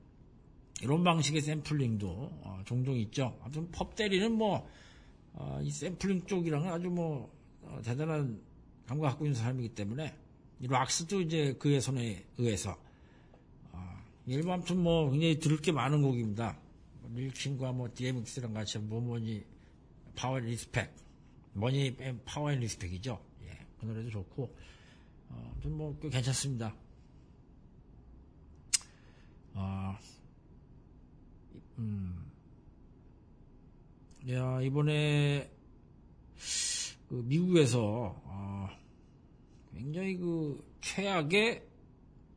[0.82, 3.38] 이런 방식의 샘플링도 어, 종종 있죠.
[3.44, 4.68] 아무튼 펍 대리는 뭐
[5.62, 8.42] 이 샘플링 쪽이랑은 아주 뭐 어, 대단한
[8.86, 10.16] 감각 갖고 있는 사람이기 때문에
[10.60, 12.78] 이 락스도 이제 그의 손에 의해서
[13.72, 16.60] 어, 일반 아무튼 뭐 굉장히 들을 게 많은 곡입니다.
[17.16, 19.44] 릴 킴과 뭐 DMX랑 같이 뭐 Money
[20.16, 20.94] Power Respect
[21.54, 23.20] Money Power and Respect이죠.
[23.44, 24.56] 예, 그 노래도 좋고
[25.30, 26.76] 어, 좀 뭐 꽤 괜찮습니다.
[29.54, 29.98] 아,
[31.78, 32.32] 음,
[34.30, 35.52] 야 이번에
[37.10, 38.70] 그 미국에서 어,
[39.76, 41.64] 굉장히 그 최악의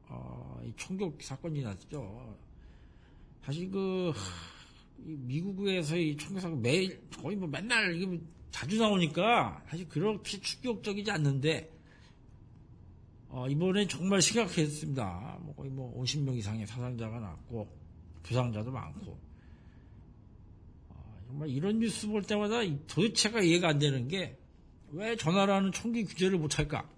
[0.08, 2.36] 어, 이 총격 사건이 났죠.
[3.42, 4.12] 사실 그이
[5.04, 8.18] 미국에서 이 총격 사건 매일 거의 뭐 맨날 이게 뭐
[8.50, 11.75] 자주 나오니까 사실 그렇게 충격적이지 않는데
[13.28, 15.38] 어, 이번에 정말 심각했습니다.
[15.42, 17.68] 뭐 거의 뭐 50명 이상의 사상자가 났고
[18.22, 19.18] 부상자도 많고
[20.88, 24.38] 어, 정말 이런 뉴스 볼 때마다 이 도대체가 이해가 안 되는 게
[24.90, 26.88] 왜 전화라는 총기 규제를 못할까?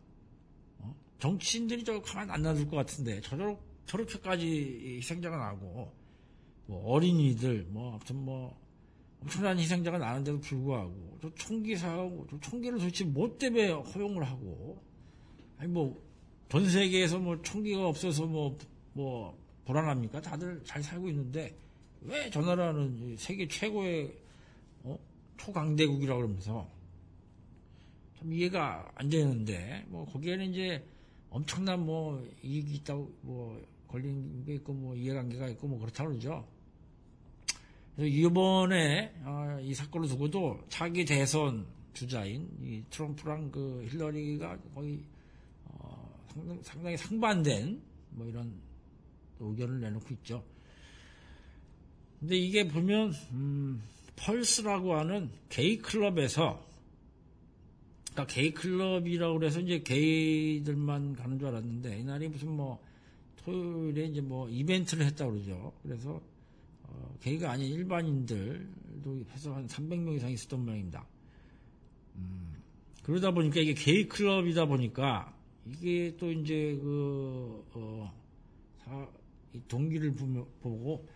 [0.78, 0.94] 어?
[1.18, 5.92] 정치인들이 저거 가만 안 놔둘 것 같은데 저렇, 저렇게까지 희생자가 나고
[6.66, 8.56] 뭐 어린이들 뭐 아무튼 뭐
[9.22, 14.80] 엄청난 희생자가 나는데도 불구하고 저 총기 사고 저 총기를 도대체 뭐 때문에 허용을 하고
[15.56, 16.00] 아니 뭐
[16.48, 18.56] 전 세계에서 뭐 총기가 없어서 뭐
[18.98, 20.20] 뭐 불안합니까?
[20.20, 21.56] 다들 잘 살고 있는데
[22.02, 24.12] 왜 저 나라는 세계 최고의
[24.82, 24.98] 어?
[25.36, 26.68] 초강대국이라고 그러면서
[28.18, 30.84] 참 이해가 안 되는데 뭐 거기에는 이제
[31.30, 36.44] 엄청난 뭐 이익이 있다고 뭐 걸린 게 있고 뭐 이해관계가 있고 뭐 그렇다 그러죠.
[37.94, 45.17] 그래서 이번에 아, 이 사건을 두고도 차기 대선 주자인 이 트럼프랑 그 힐러리가 거의 어,
[46.32, 48.52] 상당히, 상당히 상반된 뭐 이런
[49.40, 50.44] 의견을 내놓고 있죠.
[52.20, 53.82] 근데 이게 보면 음,
[54.16, 56.66] 펄스라고 하는 게이 클럽에서
[58.12, 62.82] 그러니까 게이 클럽이라고 그래서 이제 게이들만 가는 줄 알았는데 이날이 무슨 뭐
[63.44, 65.72] 토요일에 이제 뭐 이벤트를 했다 그러죠.
[65.82, 66.20] 그래서
[66.82, 71.06] 어, 게이가 아닌 일반인들도 해서 한 300명 이상 있었던 모양입니다.
[72.16, 72.56] 음,
[73.04, 75.37] 그러다 보니까 이게 게이 클럽이다 보니까
[75.70, 78.12] 이게 또 이제 그 어,
[78.84, 79.08] 사,
[79.68, 81.06] 동기를 보고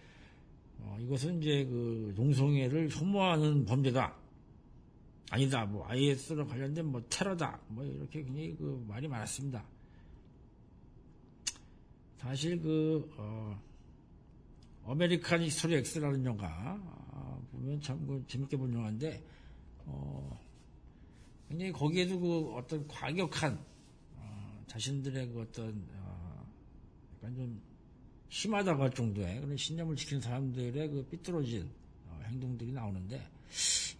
[0.78, 4.16] 어, 이것은 이제 그 동성애를 혐오하는 범죄다.
[5.30, 5.64] 아니다.
[5.64, 7.58] 뭐 IS랑 관련된 뭐 테러다.
[7.68, 9.64] 뭐 이렇게 굉장히 그 말이 많았습니다.
[12.18, 13.58] 사실 그 어,
[14.84, 16.78] American History X라는 영화
[17.12, 19.24] 어, 보면 참 그 재밌게 본 영화인데
[19.86, 20.38] 어,
[21.48, 23.71] 굉장히 거기에도 그 어떤 과격한 어,
[24.72, 26.46] 자신들의 그 어떤 어,
[27.16, 27.60] 약간 좀
[28.30, 31.68] 심하다고 할 정도의 그런 신념을 지키는 사람들의 그 삐뚤어진
[32.06, 33.22] 어, 행동들이 나오는데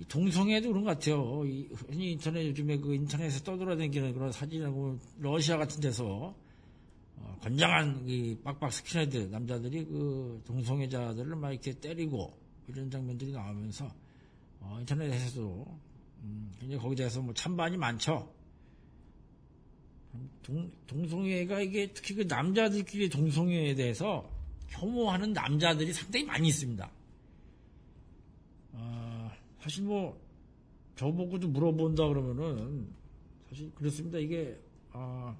[0.09, 1.45] 동성애도 그런 것 같아요.
[1.45, 6.35] 이, 흔히 인터넷 요즘에 그 인터넷에 떠돌아다니는 그런 사진하고 러시아 같은 데서
[7.17, 12.35] 어, 건장한 이 빡빡 스킨헤드 남자들이 그 동성애자들을 막 이렇게 때리고
[12.67, 13.93] 이런 장면들이 나오면서
[14.61, 15.79] 어, 인터넷에서도
[16.23, 18.42] 음, 굉장히 거기에 대해서 뭐 찬반이 많죠.
[20.43, 24.31] 동, 동성애가 이게 특히 그 남자들끼리 동성애에 대해서
[24.69, 26.91] 혐오하는 남자들이 상당히 많이 있습니다.
[28.73, 30.21] 어, 사실 뭐
[30.97, 32.89] 저보고도 물어본다 그러면은
[33.49, 34.19] 사실 그렇습니다.
[34.19, 34.59] 이게
[34.93, 35.37] 어,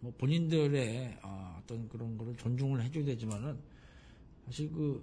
[0.00, 3.58] 뭐 본인들의 어, 떤 그런 거를 존중을 해줘야 되지만은
[4.46, 5.02] 사실 그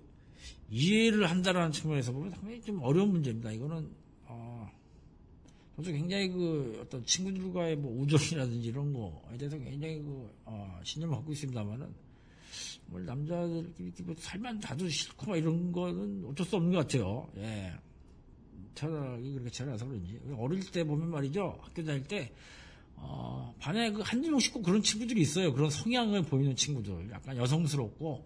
[0.70, 3.52] 이해를 한다라는 측면에서 보면 상당히 좀 어려운 문제입니다.
[3.52, 3.90] 이거는
[4.26, 4.70] 어,
[5.76, 11.32] 저도 굉장히 그 어떤 친구들과의 뭐 우정이라든지 이런 거에 대해서 굉장히 그 어, 신념을 갖고
[11.32, 11.88] 있습니다만은
[12.88, 17.30] 뭐 남자들끼리 뭐 살면 다도 싫고 막 이런 거는 어쩔 수 없는 것 같아요.
[17.38, 17.74] 예.
[18.76, 22.32] 철학이 그렇게 자라서 그런지 어릴 때 보면 말이죠 학교 다닐 때
[23.02, 25.54] 어, 반에 그 한두 명씩 꼭 그런 친구들이 있어요.
[25.54, 27.10] 그런 성향을 보이는 친구들.
[27.12, 28.24] 약간 여성스럽고,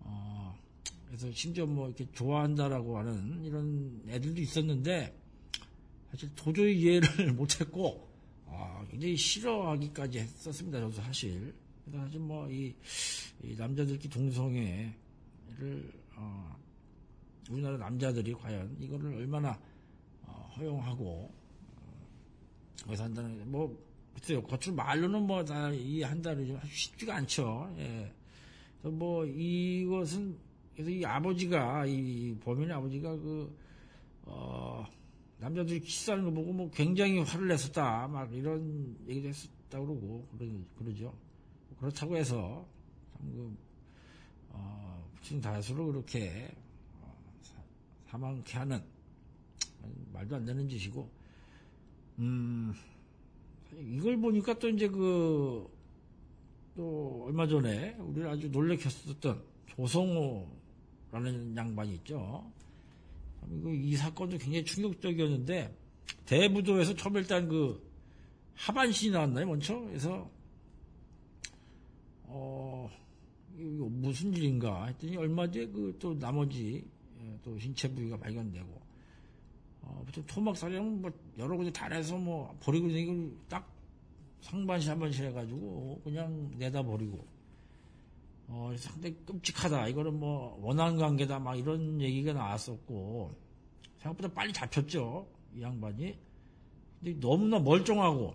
[0.00, 0.58] 어,
[1.06, 5.12] 그래서 심지어 뭐 이렇게 좋아한다라고 하는 이런 애들도 있었는데,
[6.16, 8.08] 사실 도저히 이해를 못했고,
[8.46, 10.80] 어, 굉장히 싫어하기까지 했었습니다.
[10.80, 11.54] 저도 사실.
[11.92, 12.74] 사실 뭐 이,
[13.42, 14.94] 이 남자들끼리 동성애를,
[16.16, 16.56] 어,
[17.50, 19.60] 우리나라 남자들이 과연 이거를 얼마나
[20.22, 21.30] 어, 허용하고,
[22.84, 23.78] 거기서 한다는, 뭐,
[24.14, 27.74] 글쎄요, 겉으로 말로는 뭐 다 이해한다는 좀 쉽지가 않죠.
[27.76, 28.10] 예.
[28.80, 30.34] 그래서 뭐, 이것은,
[30.72, 33.54] 그래서 이 아버지가, 이 범인의 아버지가 그,
[34.22, 34.86] 어,
[35.38, 38.08] 남자들이 키스하는 거 보고 뭐 굉장히 화를 냈었다.
[38.08, 41.14] 막 이런 얘기도 했었다 그러고, 그러, 그러죠.
[41.78, 42.66] 그렇다고 해서,
[43.12, 43.56] 참 그,
[44.50, 46.50] 어, 부친 다수로 그렇게,
[47.02, 47.14] 어,
[48.06, 48.82] 사, 망케 하는,
[50.12, 51.10] 말도 안 되는 짓이고,
[52.18, 52.72] 음,
[53.78, 55.68] 이걸 보니까 또 이제 그,
[56.74, 62.50] 또 얼마 전에 우리를 아주 놀래켰었던 조성호라는 양반이 있죠.
[63.72, 65.76] 이 사건도 굉장히 충격적이었는데,
[66.26, 67.82] 대부도에서 처음 일단 그
[68.54, 69.78] 하반신이 나왔나요, 먼저?
[69.80, 70.30] 그래서,
[72.24, 72.90] 어,
[73.58, 74.86] 이거 무슨 일인가?
[74.86, 76.84] 했더니 얼마 뒤에 그 또 나머지
[77.42, 78.80] 또 신체 부위가 발견되고,
[79.82, 83.70] 어, 보통 토막 사령은 뭐 여러 군데 달해서 뭐 버리고 이걸 딱
[84.40, 87.24] 상반신 한반신 해가지고 그냥 내다 버리고
[88.48, 93.34] 어 상당히 끔찍하다 이거는 뭐 원한 관계다 막 이런 얘기가 나왔었고
[93.98, 96.16] 생각보다 빨리 잡혔죠 이 양반이
[97.00, 98.34] 근데 너무나 멀쩡하고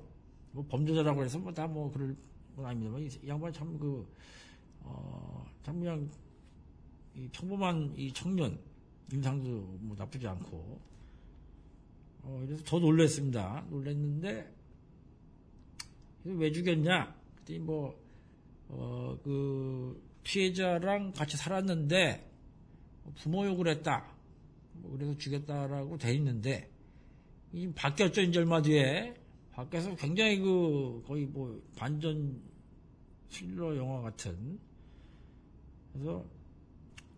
[0.51, 2.15] 뭐 범죄자라고 해서 뭐 다뭐 그럴
[2.55, 4.05] 건 아닙니다만 이 양반이 참 그
[4.83, 6.09] 어, 참 그냥
[7.15, 8.59] 이 평범한 이 청년
[9.11, 9.49] 인상도
[9.81, 10.79] 뭐 나쁘지 않고
[12.23, 13.65] 어, 그래서 더 놀랬습니다.
[13.69, 14.53] 놀랬는데,
[16.23, 17.15] 왜 죽였냐?
[17.33, 17.99] 그랬더니 뭐,
[18.73, 22.29] 어, 그, 피해자랑 같이 살았는데,
[23.15, 24.05] 부모 욕을 했다.
[24.73, 26.69] 뭐 그래서 죽였다라고 돼 있는데,
[27.51, 29.13] 이 바뀌었죠, 이제 얼마 뒤에.
[29.51, 32.41] 밖에서 굉장히 그, 거의 뭐, 반전
[33.29, 34.57] 스릴러 영화 같은.
[35.91, 36.25] 그래서,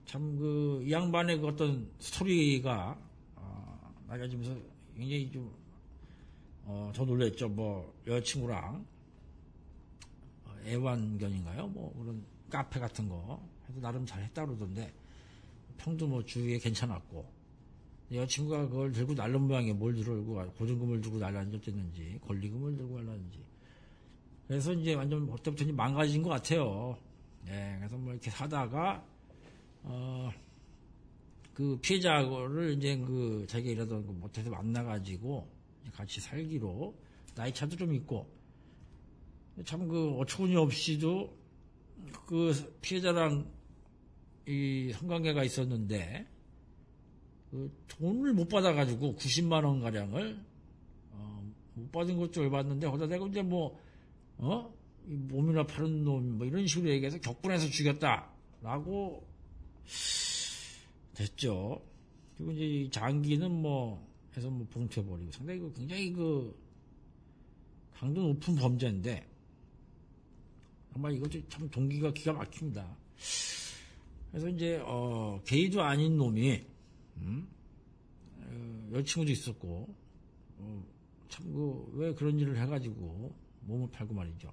[0.05, 2.99] 참 그, 이 양반의 그 어떤 스토리가,
[3.35, 4.55] 어, 나가지면서
[4.95, 5.53] 굉장히 좀,
[6.65, 7.47] 어, 더 놀랬죠.
[7.49, 8.92] 뭐, 여자친구랑, 어,
[10.65, 11.67] 애완견인가요?
[11.67, 13.41] 뭐, 그런 카페 같은 거.
[13.69, 14.93] 해도 나름 잘 했다 그러던데,
[15.77, 17.25] 평도 뭐 주위에 괜찮았고,
[18.11, 23.39] 여자친구가 그걸 들고 날른 모양에 뭘 들고, 고정금을 들고 날라앉았는지, 권리금을 들고 날라는지,
[24.47, 26.97] 그래서 이제 완전 그때부터 이제 망가진 것 같아요.
[27.47, 29.03] 예, 그래서 뭐 이렇게 사다가,
[29.83, 30.31] 어,
[31.53, 35.47] 그 피해자를 이제 그 자기가 일하던 그 못해서 만나가지고
[35.93, 36.95] 같이 살기로
[37.35, 38.27] 나이 차도 좀 있고
[39.65, 41.37] 참 그 어처구니 없이도
[42.25, 43.45] 그 피해자랑
[44.47, 46.27] 이 성관계가 있었는데
[47.51, 50.43] 그 돈을 못 받아가지고 90만 원 가량을
[51.11, 53.79] 어, 못 받은 것도 열받는데 거기다 대고 이제 뭐
[54.37, 54.73] 어?
[55.07, 59.27] 이 몸이나 파는 놈, 뭐 이런 식으로 얘기해서 격분해서 죽였다라고
[61.13, 61.85] 됐죠.
[62.37, 66.57] 그리고 이제 이 장기는 뭐 해서 뭐 봉투해버리고 상당히 그 굉장히 그
[67.93, 69.32] 강도 높은 범죄인데
[70.93, 72.95] 정말 이것도 참 동기가 기가 막힙니다.
[74.31, 76.63] 그래서 이제 어 게이도 아닌 놈이
[77.17, 77.47] 음?
[78.37, 79.95] 어, 여자친구도 있었고
[80.59, 80.85] 어,
[81.29, 84.51] 참그 왜 그런 일을 해가지고 몸을 팔고 말이죠.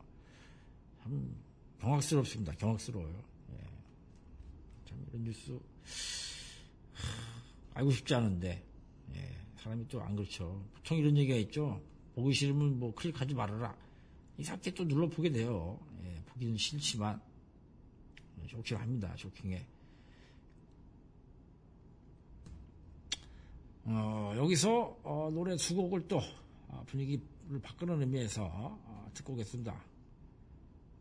[1.02, 1.36] 참
[1.80, 2.52] 경악스럽습니다.
[2.54, 3.22] 경악스러워요.
[3.52, 3.58] 예.
[4.86, 7.08] 참 이런 뉴스 하,
[7.74, 8.64] 알고 싶지 않은데
[9.14, 9.36] 예.
[9.56, 10.64] 사람이 또 안 그렇죠.
[10.74, 11.82] 보통 이런 얘기가 있죠.
[12.14, 13.76] 보기 싫으면 뭐 클릭하지 말아라.
[14.38, 15.78] 이상하게 또 눌러보게 돼요.
[16.40, 16.46] 예.
[16.46, 17.20] 보기는 싫지만
[18.48, 19.16] 쇼킹합니다.
[19.16, 19.66] 쇼킹해.
[23.84, 26.20] 어, 여기서 어, 노래 두 곡을 또
[26.68, 29.84] 어, 분위기를 바꾸는 의미에서 어, 듣고 오겠습니다.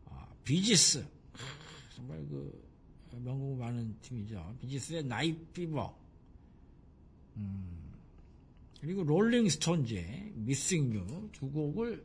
[0.06, 1.06] 아, 비지스
[1.94, 2.68] 정말 그
[3.12, 4.56] 명곡 많은 팀이죠.
[4.60, 5.98] 비지스의 Night Fever
[7.36, 7.92] 음,
[8.80, 12.04] 그리고 롤링 스톤즈의 Miss You 두 곡을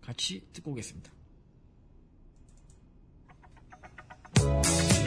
[0.00, 1.19] 같이 듣고 오겠습니다.
[4.42, 4.99] Bye.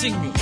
[0.00, 0.39] blessing me.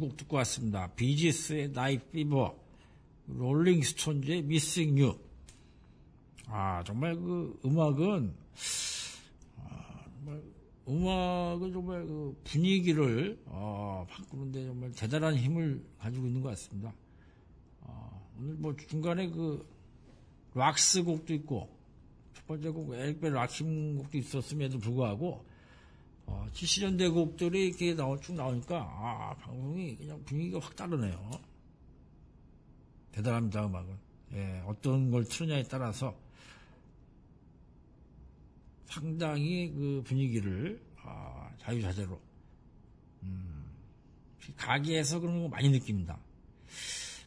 [0.00, 0.88] 두 곡 듣고 왔습니다.
[0.94, 2.56] 비지스의 Night Fever,
[3.26, 5.14] 롤링스톤즈의 Miss You.
[6.46, 8.34] 아, 정말 그 음악은,
[9.58, 10.42] 아, 정말
[10.88, 16.94] 음악은 정말 그 분위기를 어, 바꾸는데 정말 대단한 힘을 가지고 있는 것 같습니다.
[17.82, 19.68] 어, 오늘 뭐 중간에 그
[20.54, 21.68] 락스 곡도 있고
[22.34, 25.44] 첫 번째 곡 에릭비 앤 라킴 곡도 있었음에도 불구하고
[26.30, 31.30] 어, 70년대 곡들이 이렇게 나오, 쭉 나오니까 아 방송이 그냥 분위기가 확 다르네요.
[33.10, 33.98] 대단합니다 음악은.
[34.34, 36.16] 예, 어떤 걸 틀느냐에 따라서
[38.84, 42.20] 상당히 그 분위기를 아, 자유자재로
[43.24, 43.64] 음,
[44.56, 46.16] 가게에서 그런 거 많이 느낍니다.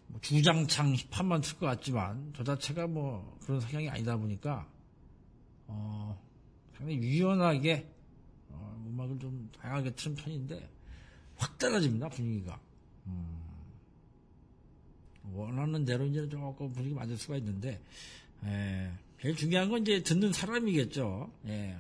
[0.08, 4.66] 뭐 주장창 힙합만 틀 것 같지만 저 자체가 뭐 그런 성향이 아니다 보니까
[5.68, 6.18] 어,
[6.78, 7.93] 상당히 유연하게 어,
[8.94, 10.70] 음악을 좀 다양하게 틀은 편인데
[11.36, 12.60] 확 달라집니다 분위기가.
[13.08, 13.42] 음,
[15.34, 17.82] 원하는 대로 이제 조금 분위기 만들 수가 있는데
[18.44, 18.92] 에,
[19.22, 21.32] 제일 중요한 건 이제 듣는 사람이겠죠.
[21.48, 21.78] 예.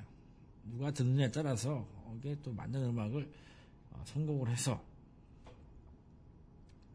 [0.71, 3.29] 누가 듣느냐에 따라서 거기에 또 맞는 음악을
[3.91, 4.81] 어, 선곡을 해서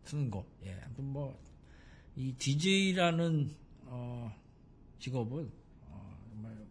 [0.05, 0.45] 쓰는 거.
[0.65, 0.73] 예.
[0.85, 1.39] 아무튼 뭐,
[2.17, 3.55] 이 DJ라는,
[3.85, 4.35] 어,
[4.99, 5.53] 직업은,
[5.83, 6.67] 어, 정말,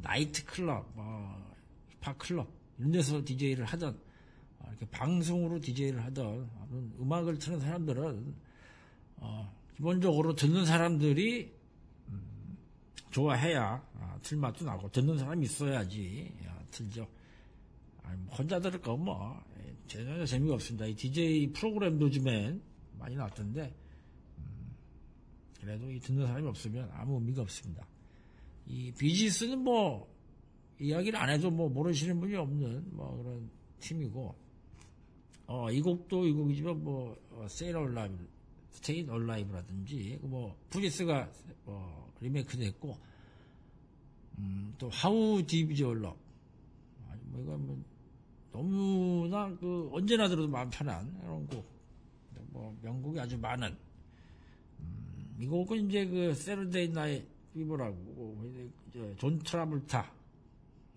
[0.00, 1.47] 나이트 클럽, 어,
[2.00, 3.98] 힙합 클럽, 이런 데서 DJ를 하던,
[4.60, 6.50] 어, 이렇게 방송으로 DJ를 하던,
[7.00, 8.34] 음악을 트는 사람들은,
[9.16, 11.52] 어, 기본적으로 듣는 사람들이,
[12.08, 12.58] 음,
[13.10, 17.08] 좋아해야, 아, 틀맛도 나고, 듣는 사람이 있어야지, 야, 틀죠.
[18.02, 20.86] 아니, 뭐 혼자 들을 거 뭐, 예, 전혀 재미가 없습니다.
[20.86, 22.62] 이 DJ 프로그램도 요즘엔
[22.98, 23.74] 많이 나왔던데,
[24.38, 24.74] 음,
[25.60, 27.86] 그래도 이 듣는 사람이 없으면 아무 의미가 없습니다.
[28.66, 30.08] 이 비지스는 뭐,
[30.80, 33.50] 이야기를 안 해도 뭐 모르시는 분이 없는 뭐 그런
[33.80, 34.34] 팀이고,
[35.46, 38.26] 어, 이 곡도 이 곡이지만 뭐, 어, Stay Alive,
[38.72, 41.30] Stay Alive라든지, 뭐, 프리스가
[41.64, 42.96] 어, 리메이크 됐고,
[44.38, 46.18] 음, 또 Your Love,
[47.08, 47.82] 아니, 뭐, 이거 뭐,
[48.52, 51.64] 너무나 그, 언제나 들어도 마음 편한 이런 곡.
[52.50, 53.76] 뭐, 명곡이 아주 많은.
[54.80, 58.36] 음, 이 곡은 이제 그, Saturday Night Fever라고,
[59.16, 60.17] 존 트라볼타.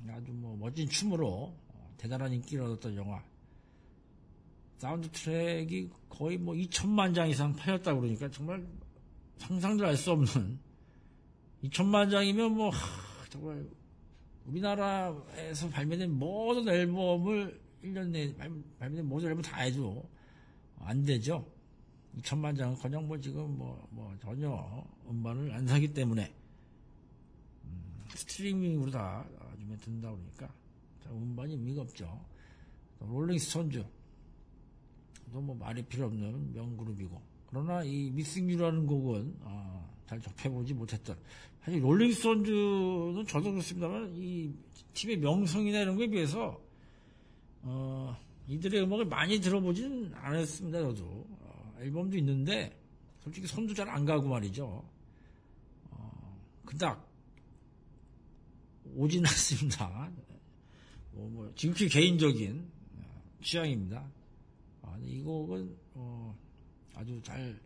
[0.09, 1.27] 아주 뭐, 멋진 춤으로
[1.67, 3.23] 어, 대단한 인기를 얻었던 영화.
[4.77, 8.65] 사운드 트랙이 거의 뭐 2천만 장 이상 팔렸다 그러니까 정말
[9.37, 10.59] 상상도 할 수 없는
[11.63, 13.69] 2천만 장이면 뭐, 하, 정말
[14.45, 20.09] 우리나라에서 발매된 모든 앨범을 1년 내에 발- 발매된 모든 앨범 다 해도
[20.79, 21.45] 안 되죠.
[22.17, 26.33] 2천만 장은 그냥 뭐 지금 뭐, 뭐 전혀 음반을 안 사기 때문에
[27.65, 29.25] 음, 스트리밍으로 다
[29.77, 30.47] 듣는다 그러니까.
[31.03, 32.25] 자, 음반이 의미가 없죠.
[32.99, 33.83] 또 롤링스톤즈.
[35.31, 37.21] 또뭐 말이 필요 없는 명그룹이고.
[37.47, 41.17] 그러나 이 미싱유라는 곡은 아, 잘 접해보지 못했던.
[41.63, 44.53] 사실 롤링스톤즈는 저도 그렇습니다만 이
[44.93, 46.59] 팀의 명성이나 이런 거에 비해서
[47.63, 48.17] 어,
[48.47, 51.05] 이들의 음악을 많이 들어보진 않았습니다 저도.
[51.05, 52.77] 어, 앨범도 있는데
[53.23, 54.83] 솔직히 손도 잘 안 가고 말이죠.
[55.91, 57.07] 어, 그닥
[58.95, 60.11] 오진 않습니다
[61.11, 64.09] 뭐, 뭐 지극히 개인적인 어, 취향입니다
[64.81, 66.37] 아, 이 곡은 어,
[66.95, 67.59] 아주 잘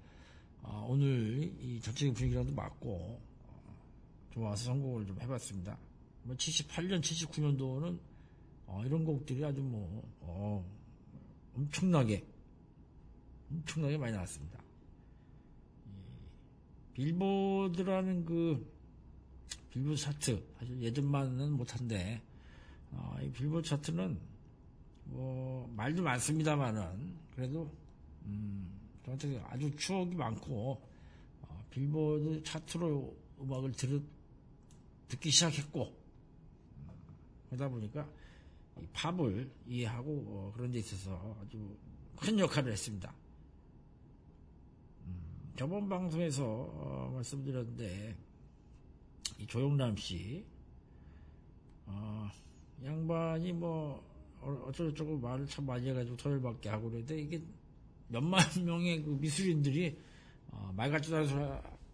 [0.62, 3.78] 어, 오늘 이 전체적인 분위기랑도 맞고 어,
[4.32, 5.78] 좋아서 선곡을 좀 해봤습니다.
[6.24, 8.00] 뭐 78년, 79년도는
[8.66, 10.66] 어, 이런 곡들이 아주 뭐 어,
[11.56, 12.26] 엄청나게
[13.52, 14.60] 엄청나게 많이 나왔습니다.
[15.86, 18.75] 이 빌보드라는 그
[19.76, 22.22] 빌보드 차트 사실 예전만은 못한데
[22.92, 24.18] 어, 이 빌보드 차트는
[25.04, 27.70] 뭐 말도 많습니다만은 그래도
[28.24, 28.72] 음,
[29.04, 30.82] 저한테 아주 추억이 많고
[31.42, 34.02] 어, 빌보드 차트로 음악을 들
[35.10, 35.94] 듣기 시작했고
[36.78, 36.88] 음,
[37.50, 38.10] 그러다 보니까
[38.80, 41.78] 이 팝을 이해하고 어, 그런 데 있어서 아주
[42.16, 43.14] 큰 역할을 했습니다.
[45.06, 48.25] 음, 저번 방송에서 어, 말씀드렸는데
[49.38, 50.46] 이 조영남 씨
[51.86, 52.30] 어,
[52.84, 54.04] 양반이 뭐
[54.42, 57.42] 어- 어쩌고저쩌고 말을 참 많이 해가지고 토요일밖에 하고 그랬는데 이게
[58.08, 59.98] 몇만 명의 그 미술인들이
[60.52, 61.44] 어, 말 같지도 않은 소리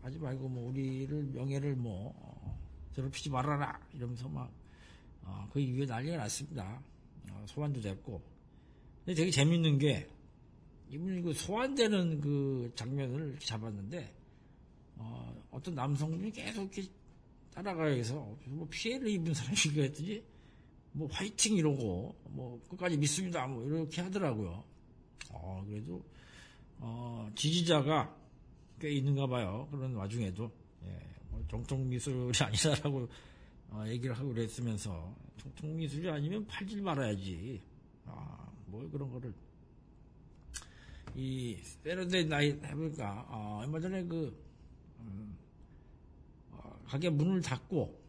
[0.02, 2.60] 하지 말고 뭐 우리를 명예를 뭐 어,
[2.96, 4.52] 더럽히지 말아라 이러면서 막
[5.24, 6.82] 어, 그 이후에 난리가 났습니다.
[7.32, 8.22] 어, 소환도 됐고
[9.06, 10.08] 근데 되게 재밌는 게
[10.90, 14.14] 이분이 그 소환되는 그 장면을 잡았는데
[14.98, 16.92] 어, 어떤 남성분이 계속 이렇게
[17.54, 20.24] 따라가서 뭐 피해를 입은 사람인가 했더니
[20.94, 24.64] 뭐 화이팅 이러고 뭐 끝까지 믿습니다 뭐 이렇게 하더라고요.
[25.32, 26.04] 어 그래도
[26.80, 28.16] 어 지지자가
[28.80, 29.68] 꽤 있는가 봐요.
[29.72, 30.52] 그런 와중에도
[30.86, 31.00] 예,
[31.30, 33.08] 뭐 정통 미술이 아니다라고
[33.72, 37.62] 어, 얘기를 하고 그랬으면서 통통미술이 아니면 팔질 말아야지.
[38.06, 39.34] 아, 뭐 그런 거를
[41.16, 44.38] 이 세련된 나이 해보니까 아, 얼마 전에 그
[45.00, 45.38] 음,
[46.64, 48.00] 어, 가게 문을 닫고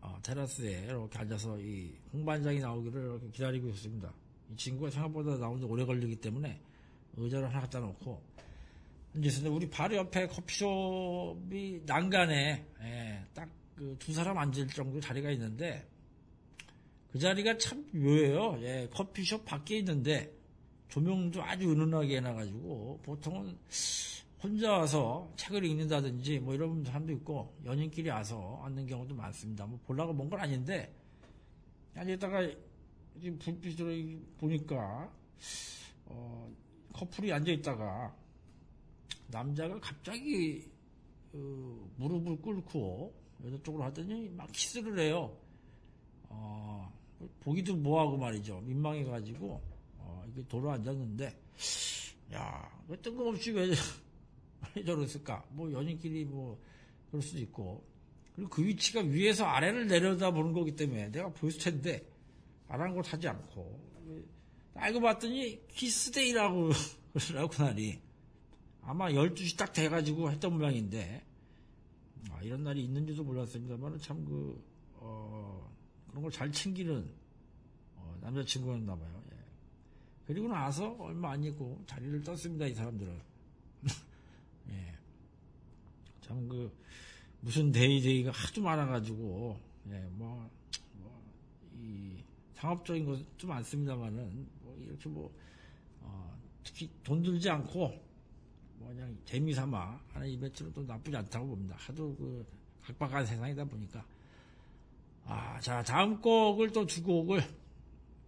[0.00, 4.12] 어, 테라스에 이렇게 앉아서 이 홍반장이 나오기를 이렇게 기다리고 있습니다.
[4.52, 6.60] 이 친구가 생각보다 나오는데 오래 걸리기 때문에
[7.16, 8.22] 의자를 하나 갖다 놓고
[9.14, 15.86] 앉아있는데 우리 바로 옆에 커피숍이 난간에 예, 딱그두 사람 앉을 정도 자리가 있는데
[17.10, 18.58] 그 자리가 참 묘해요.
[18.62, 20.32] 예, 커피숍 밖에 있는데
[20.88, 23.56] 조명도 아주 은은하게 해놔가지고 보통은
[24.42, 29.66] 혼자 와서 책을 읽는다든지 뭐 이런 사람도 있고 연인끼리 와서 앉는 경우도 많습니다.
[29.66, 30.94] 뭐 보려고 먼 건 아닌데
[31.94, 32.48] 앉아있다가
[33.20, 35.12] 지금 불빛으로 보니까
[36.06, 36.54] 어,
[36.92, 38.14] 커플이 앉아 있다가
[39.26, 40.70] 남자가 갑자기
[41.32, 43.12] 어, 무릎을 꿇고
[43.44, 45.36] 여자 쪽으로 하더니 막 키스를 해요.
[46.28, 46.92] 어,
[47.40, 48.60] 보기도 뭐하고 말이죠.
[48.60, 49.60] 민망해가지고
[49.98, 51.26] 어, 이게 돌아 앉았는데
[52.34, 53.72] 야, 왜 뜬금없이 왜,
[54.74, 55.44] 왜 저랬을까?
[55.50, 56.60] 뭐 연인끼리 뭐
[57.10, 57.84] 그럴 수도 있고
[58.34, 62.04] 그리고 그 위치가 위에서 아래를 내려다 보는 거기 때문에 내가 보였을 텐데
[62.68, 63.80] 아랑곳하지 않고
[64.74, 66.70] 알고 봤더니 키스데이라고
[67.12, 68.00] 그러더라고 그날이
[68.82, 71.24] 아마 12시 딱 돼가지고 했던 모양인데
[72.30, 74.62] 아, 이런 날이 있는지도 몰랐습니다만 참 그,
[74.94, 75.70] 어,
[76.08, 77.08] 그런 걸 잘 챙기는
[77.96, 79.22] 어, 남자친구였나 봐요.
[79.32, 79.36] 예.
[80.26, 83.20] 그리고 나서 얼마 안 있고 자리를 떴습니다, 이 사람들은.
[84.70, 84.94] 예.
[86.20, 86.70] 참 그,
[87.40, 89.58] 무슨 데이데이가 하도 많아가지고,
[89.90, 90.50] 예, 뭐,
[90.94, 91.22] 뭐,
[91.74, 92.22] 이,
[92.54, 95.32] 상업적인 것도 많습니다만은, 뭐, 이렇게 뭐,
[96.00, 98.08] 어, 특히 돈 들지 않고,
[98.78, 101.74] 뭐 그냥 재미 삼아 하는 이벤트는 또 나쁘지 않다고 봅니다.
[101.78, 102.46] 하도 그
[102.84, 104.04] 각박한 세상이다 보니까.
[105.24, 107.42] 아, 자, 다음 곡을 또두 곡을,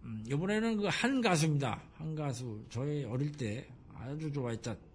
[0.03, 1.81] 음, 이번에는 그 한 가수입니다.
[1.95, 2.63] 한 가수.
[2.69, 4.89] 저희 어릴 때 아주 좋아했던, 예,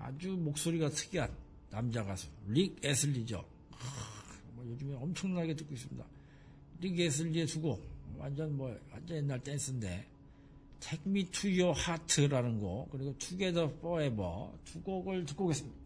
[0.00, 1.30] 아주 목소리가 특이한
[1.70, 2.28] 남자 가수.
[2.48, 3.44] 릭 에슬리죠.
[3.70, 6.04] 하, 뭐 요즘에 엄청나게 듣고 있습니다.
[6.80, 7.88] 릭 에슬리의 두 곡.
[8.16, 10.06] 완전 뭐, 완전 옛날 댄스인데.
[10.80, 15.79] Take Me to Your Heart라는 곡, 그리고 Together Forever 두 곡을 듣고 오겠습니다.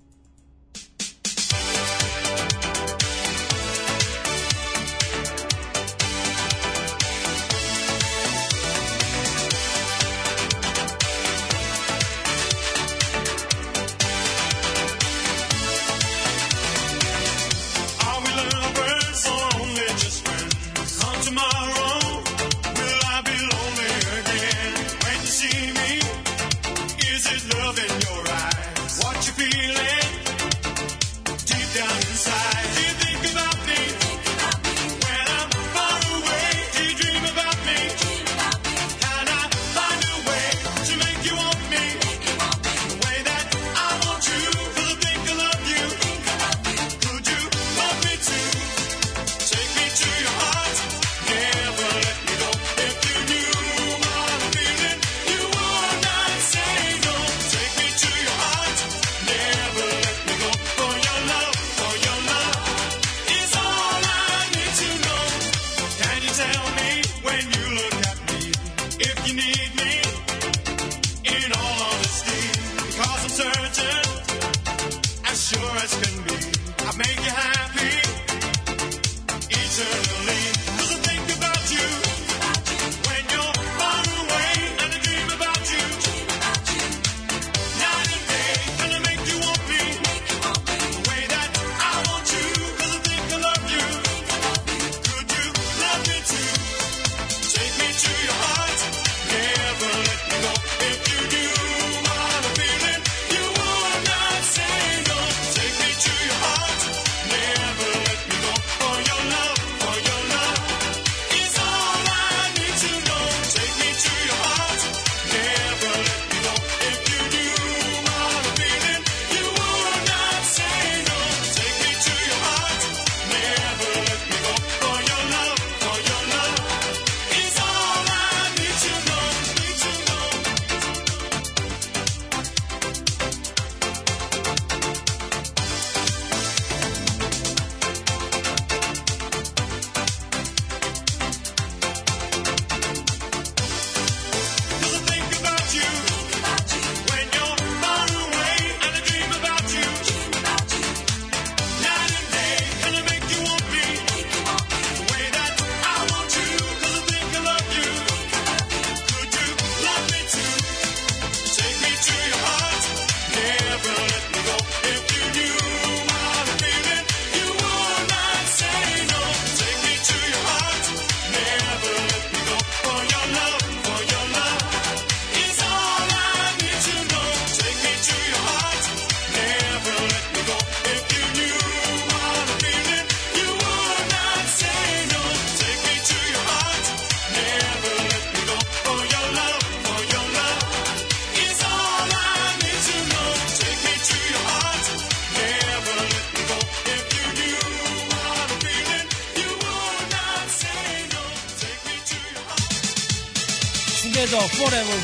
[204.70, 205.03] 투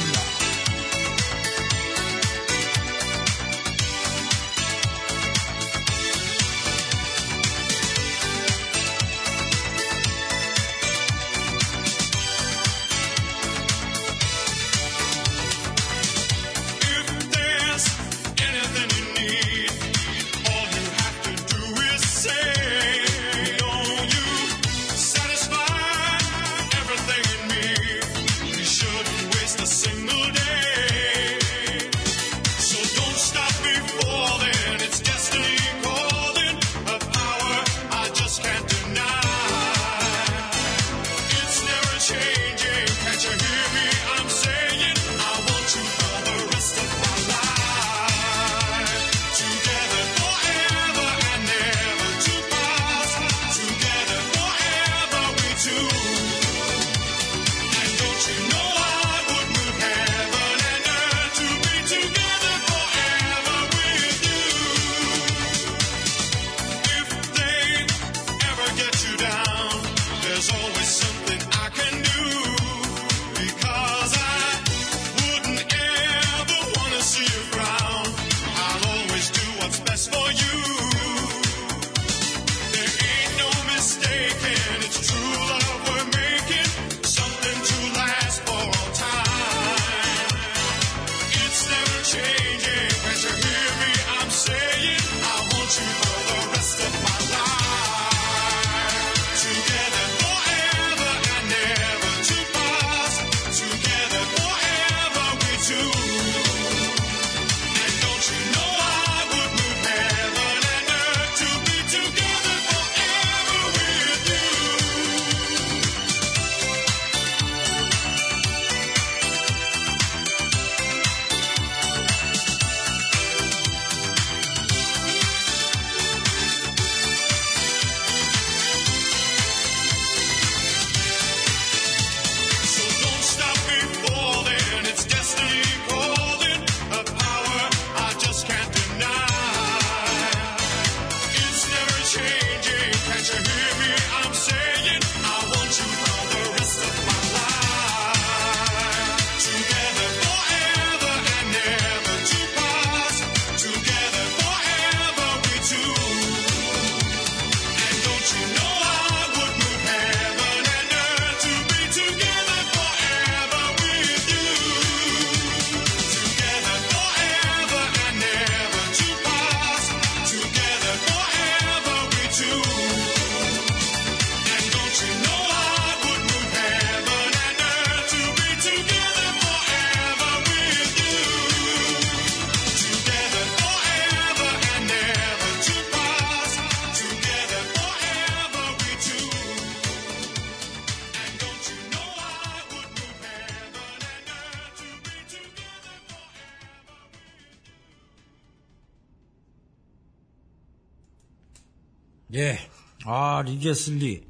[203.60, 204.26] 아, 리게슬리.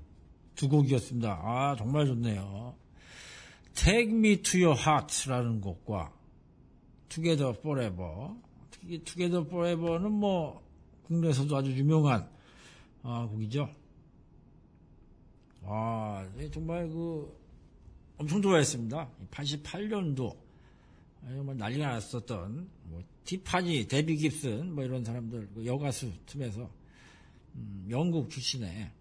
[0.57, 1.31] 두 곡이었습니다.
[1.31, 2.75] 아, 정말 좋네요.
[3.75, 6.13] Take Me to Your Heart라는 곡과
[7.09, 8.35] Together Forever.
[8.71, 10.61] 특히 Together Forever는 뭐,
[11.05, 12.29] 국내에서도 아주 유명한,
[13.03, 13.71] 아, 곡이죠.
[15.63, 17.33] 아, 예, 정말 그,
[18.19, 19.09] 엄청 좋아했습니다.
[19.31, 20.37] 88년도.
[21.23, 26.69] 정말 난리가 났었던, 뭐, 티파니, 데비 깁슨, 뭐 이런 사람들, 그 여가수 틈에서
[27.55, 29.00] 음, 영국 출신의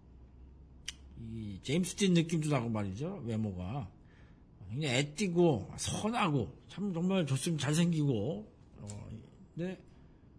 [1.20, 3.90] 이 제임스 딘 느낌도 나고 말이죠 외모가.
[4.70, 7.66] 굉장히 애띠고 선하고 참 정말 좋습니다.
[7.66, 8.48] 잘생기고.
[8.82, 8.88] 어,
[9.56, 9.82] 근데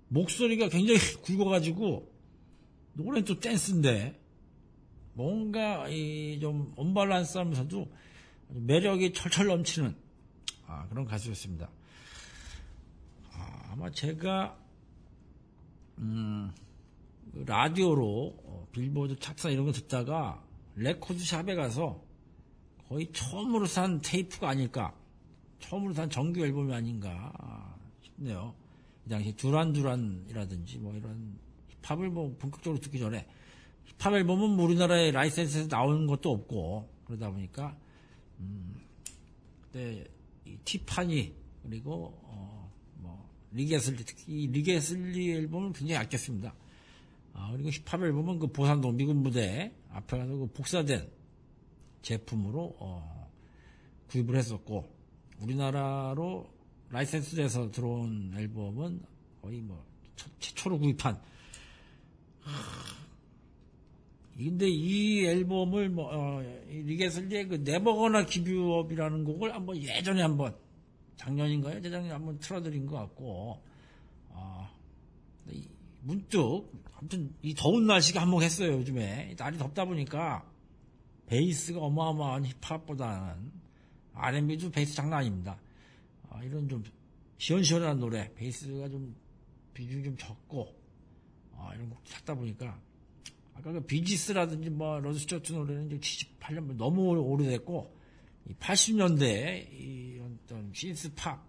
[0.09, 2.11] 목소리가 굉장히 굵어가지고
[2.95, 4.19] 노래는 또 댄스인데
[5.15, 7.81] 뭔가 이 좀 언밸런스 하면서도
[8.51, 9.95] 아주 매력이 철철 넘치는
[10.67, 11.69] 아, 그런 가수였습니다.
[13.33, 14.57] 아, 아마 제가
[15.99, 16.51] 음,
[17.33, 20.43] 그 라디오로 어, 빌보드 차트나 이런 거 듣다가
[20.77, 22.05] 레코드 샵에 가서
[22.89, 24.95] 거의 처음으로 산 테이프가 아닐까
[25.61, 28.55] 처음으로 산 정규 앨범이 아닌가 싶네요.
[29.07, 31.39] 이 당시 두란두란이라든지 뭐 이런
[31.83, 33.27] 힙합을 뭐 본격적으로 듣기 전에
[33.85, 37.77] 힙합 앨범은 뭐 우리나라에 라이센스에서 나오는 것도 없고 그러다 보니까
[38.41, 38.81] 음,
[39.63, 40.05] 그때
[40.45, 46.55] 이 티파니 그리고 어, 뭐 릭 애슬리 특히 이 릭 애슬리 앨범은 굉장히 아꼈습니다.
[47.35, 51.11] 아, 그리고 힙합 앨범은 그 보산동 미군 부대 앞에 가서 그 복사된
[52.03, 53.31] 제품으로 어,
[54.09, 54.89] 구입을 했었고
[55.41, 56.51] 우리나라로
[56.91, 59.03] 라이센스 돼서 들어온 앨범은
[59.43, 59.85] 거의 뭐
[60.17, 61.21] 첫- 최초로 구입한
[64.37, 70.57] 근데 이 앨범을 뭐 어, 이 리게슬리의 그 네버거나 기뷰업이라는 곡을 한번 예전에 한번
[71.17, 71.83] 작년인가요?
[71.83, 73.63] 재작년에 한번 틀어드린 것 같고
[74.31, 74.71] 아,
[75.45, 75.69] 근데 이
[76.03, 80.51] 문득 아무튼 이 더운 날씨가 한몫했어요 요즘에 날이 덥다 보니까
[81.27, 83.53] 베이스가 어마어마한 힙합보다는
[84.15, 85.59] R&B도 베이스 장난 아닙니다.
[86.29, 86.83] 아, 이런 좀
[87.39, 89.15] 시원시원한 노래 베이스가 좀
[89.75, 90.75] 비중이 좀 적고
[91.57, 92.81] 아, 이런 곡 찾다 보니까
[93.55, 95.99] 아까 그 비지스라든지 뭐 로드 스튜어트 노래는 이제
[96.41, 97.97] 78년 너무 오래됐고
[98.49, 101.45] 이 80년대 이 어떤 synth pop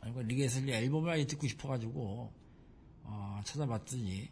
[0.00, 2.32] 아니고 릭 애슬리 앨범을 아예 듣고 싶어가지고
[3.06, 4.28] 아, 찾아봤더니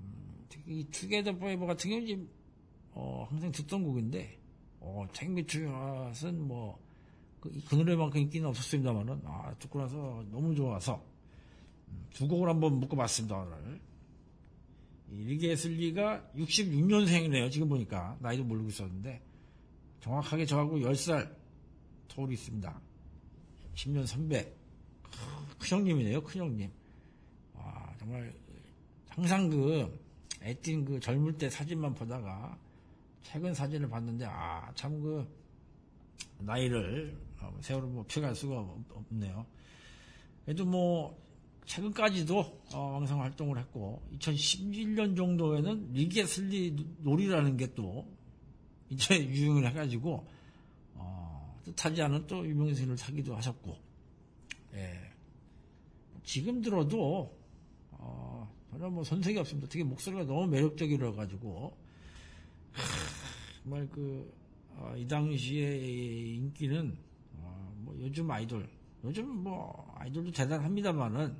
[0.00, 2.26] 음, 특히 이 Together Forever 같은 경우는 이제
[2.92, 4.38] 어, 항상 듣던 곡인데
[4.80, 6.78] 어, 책미투샷은 뭐
[7.40, 11.04] 그, 그 노래만큼 인기는 없었습니다만은 아, 듣고 나서 너무 좋아서
[11.88, 13.80] 음, 두 곡을 한번 묶어봤습니다 오늘.
[15.10, 17.50] 이 리게슬리가 66년생이네요.
[17.50, 19.22] 지금 보니까 나이도 모르고 있었는데
[20.00, 21.36] 정확하게 저하고 10살
[22.08, 22.80] 터울이 있습니다.
[23.74, 24.54] 10년 선배.
[25.58, 26.22] 큰 형님이네요.
[26.22, 26.70] 큰 형님.
[28.02, 28.32] 와 정말
[29.08, 30.00] 항상 그
[30.42, 32.58] 애띤 그 젊을 때 사진만 보다가
[33.22, 35.26] 최근 사진을 봤는데 아 참 그
[36.40, 39.46] 나이를 어, 세월을 뭐 표현할 수가 없- 없네요.
[40.44, 41.16] 그래도 뭐
[41.66, 42.38] 최근까지도
[42.74, 48.06] 어, 왕성 활동을 했고 2011년 정도에는 리게슬리 놀이라는 게 또
[48.90, 50.26] 이제 유행을 해가지고
[50.94, 53.76] 어, 뜻하지 않은 또 유명인을 사기도 하셨고
[54.74, 54.98] 예.
[56.24, 57.36] 지금 들어도
[58.04, 59.68] 어, 전혀 뭐 선색이 없습니다.
[59.70, 61.76] 특히 목소리가 너무 매력적이라 가지고
[63.62, 64.32] 정말 그,
[64.70, 66.96] 어, 이 당시의 인기는,
[67.34, 68.68] 어, 뭐 요즘 아이돌,
[69.04, 71.36] 요즘 뭐 아이돌도 대단합니다만은,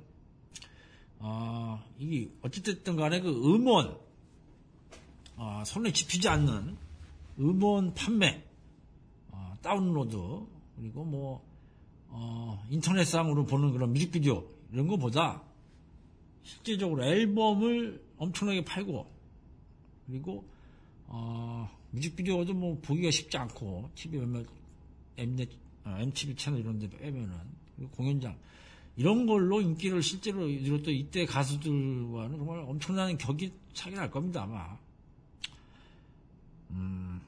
[1.19, 3.97] 어, 이게 어찌됐든 간에 그 음원,
[5.35, 6.77] 어, 손에 집히지 않는
[7.39, 8.43] 음원 판매,
[9.31, 10.17] 어, 다운로드,
[10.77, 11.45] 그리고 뭐,
[12.07, 15.43] 어, 인터넷상으로 보는 그런 뮤직비디오, 이런 거보다
[16.43, 19.09] 실제적으로 앨범을 엄청나게 팔고,
[20.07, 20.45] 그리고
[21.07, 24.45] 어, 뮤직비디오도 뭐 보기가 쉽지 않고 TV 몇몇
[25.17, 27.35] Mnet, 어, MTV 채널 이런 데 빼면은
[27.91, 28.37] 공연장
[28.95, 34.77] 이런 걸로 인기를 실제로 이뤘던 이때 가수들과는 정말 엄청난 격이 차이 날 겁니다 아마.
[36.71, 37.21] 음,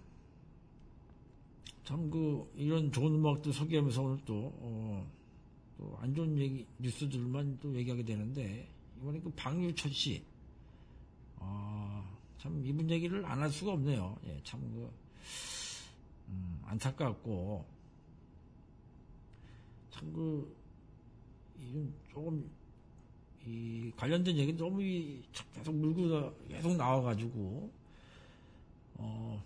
[1.83, 5.07] 참 그 이런 좋은 음악들 소개하면서 오늘 또 어,
[5.77, 10.23] 또 안 좋은 얘기 뉴스들만 또 얘기하게 되는데 이번에 그 박유철 씨.
[11.39, 14.17] 아, 참 이분 얘기를 안 할 수가 없네요.
[14.25, 14.91] 예, 참 그,
[16.29, 17.65] 음, 안타깝고,
[19.91, 20.55] 참 그,
[21.61, 22.49] 이좀 조금,
[23.45, 25.21] 이 관련된 얘기 너무 이
[25.53, 27.71] 계속 물고 나- 계속 나와가지고,
[28.95, 29.43] 어,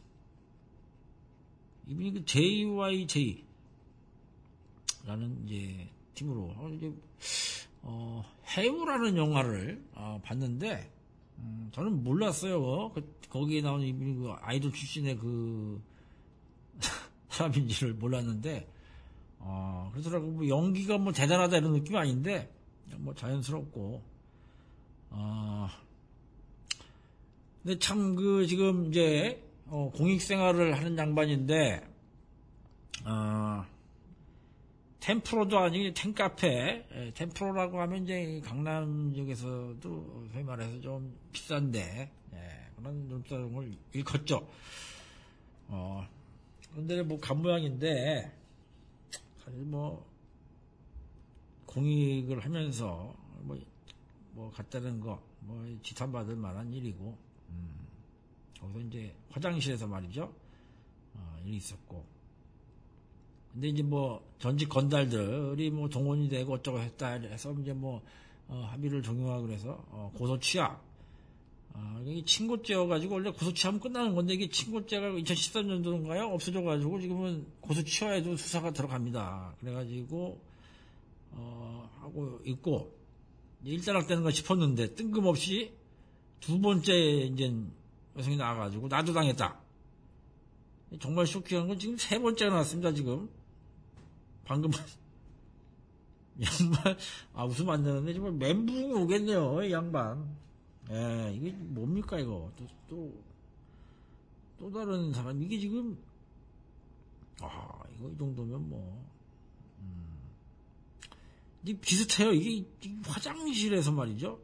[1.88, 3.44] 이분이 그 JYJ
[5.06, 6.94] 라는 이제 팀으로, 어, 이제,
[7.82, 8.24] 어,
[8.58, 10.92] 해우라는 영화를 어, 봤는데,
[11.40, 12.92] 음, 저는 몰랐어요.
[12.94, 15.82] 그, 거기에 나오는 이분이 그 아이돌 출신의 그
[17.30, 18.68] 사람인지를 몰랐는데,
[19.40, 22.52] 어, 그러더라고 뭐 연기가 뭐 대단하다 이런 느낌이 아닌데,
[22.98, 24.02] 뭐 자연스럽고,
[25.12, 25.68] 어,
[27.64, 31.88] 근데 참 그 지금 이제 어, 공익 생활을 하는 양반인데,
[33.06, 33.64] 어,
[35.00, 36.88] 템프로도 아니고 템카페.
[36.92, 44.48] 예, 템프로라고 하면 이제 강남 지역에서도 소위 말해서 좀 비싼데 예, 그런 눈사람을 일컫죠.
[45.70, 46.08] 어
[46.74, 48.32] 근데 뭐 간 모양인데
[49.44, 50.06] 사실 뭐
[51.66, 53.58] 공익을 하면서 뭐,
[54.34, 57.18] 뭐 갖다는 거 뭐 지탄받을 만한 일이고
[57.50, 57.88] 음,
[58.60, 60.32] 거기서 이제 화장실에서 말이죠.
[61.16, 62.06] 어, 일이 있었고
[63.54, 68.02] 근데 이제 뭐 전직 건달들이 뭐 동원이 되고 어쩌고 했다 해서 이제 뭐
[68.48, 70.80] 어, 합의를 종용하고 그래서 어, 고소 취하.
[71.74, 76.34] 아, 이게 친고죄여가지고 원래 고소 취하면 끝나는 건데 이게 친고죄가 2013년도인가요?
[76.34, 79.56] 없어져가지고 지금은 고소 취하에도 수사가 들어갑니다.
[79.60, 80.40] 그래가지고
[81.32, 82.94] 어, 하고 있고
[83.64, 85.74] 일단락되는 거 싶었는데 뜬금없이
[86.40, 87.54] 두 번째 이제
[88.18, 89.60] 여성이 나와가지고 나도 당했다.
[91.00, 93.30] 정말 쇼킹한 건 지금 세 번째가 나왔습니다, 지금.
[94.50, 94.72] 방금.
[96.42, 96.98] 양반,
[97.34, 100.36] 아, 웃으면 안 되는데, 정말 멘붕이 오겠네요, 이 양반.
[100.90, 102.52] 예, 이게 뭡니까, 이거.
[102.58, 103.14] 또, 또,
[104.58, 105.96] 또 다른 사람, 이게 지금,
[107.42, 109.08] 아, 이거 이 정도면 뭐,
[111.66, 112.32] 이 비슷해요.
[112.32, 112.66] 이게 이
[113.06, 114.40] 화장실에서 말이죠.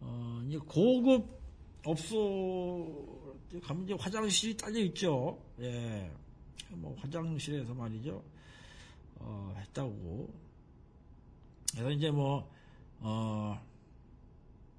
[0.00, 1.26] 어, 이제 고급
[1.84, 3.34] 업소
[3.64, 5.42] 가면 이제 화장실이 딸려 있죠.
[5.60, 6.12] 예.
[6.70, 8.22] 뭐 화장실에서 말이죠.
[9.18, 10.32] 어, 했다고.
[11.72, 12.50] 그래서 이제 뭐,
[13.00, 13.60] 어,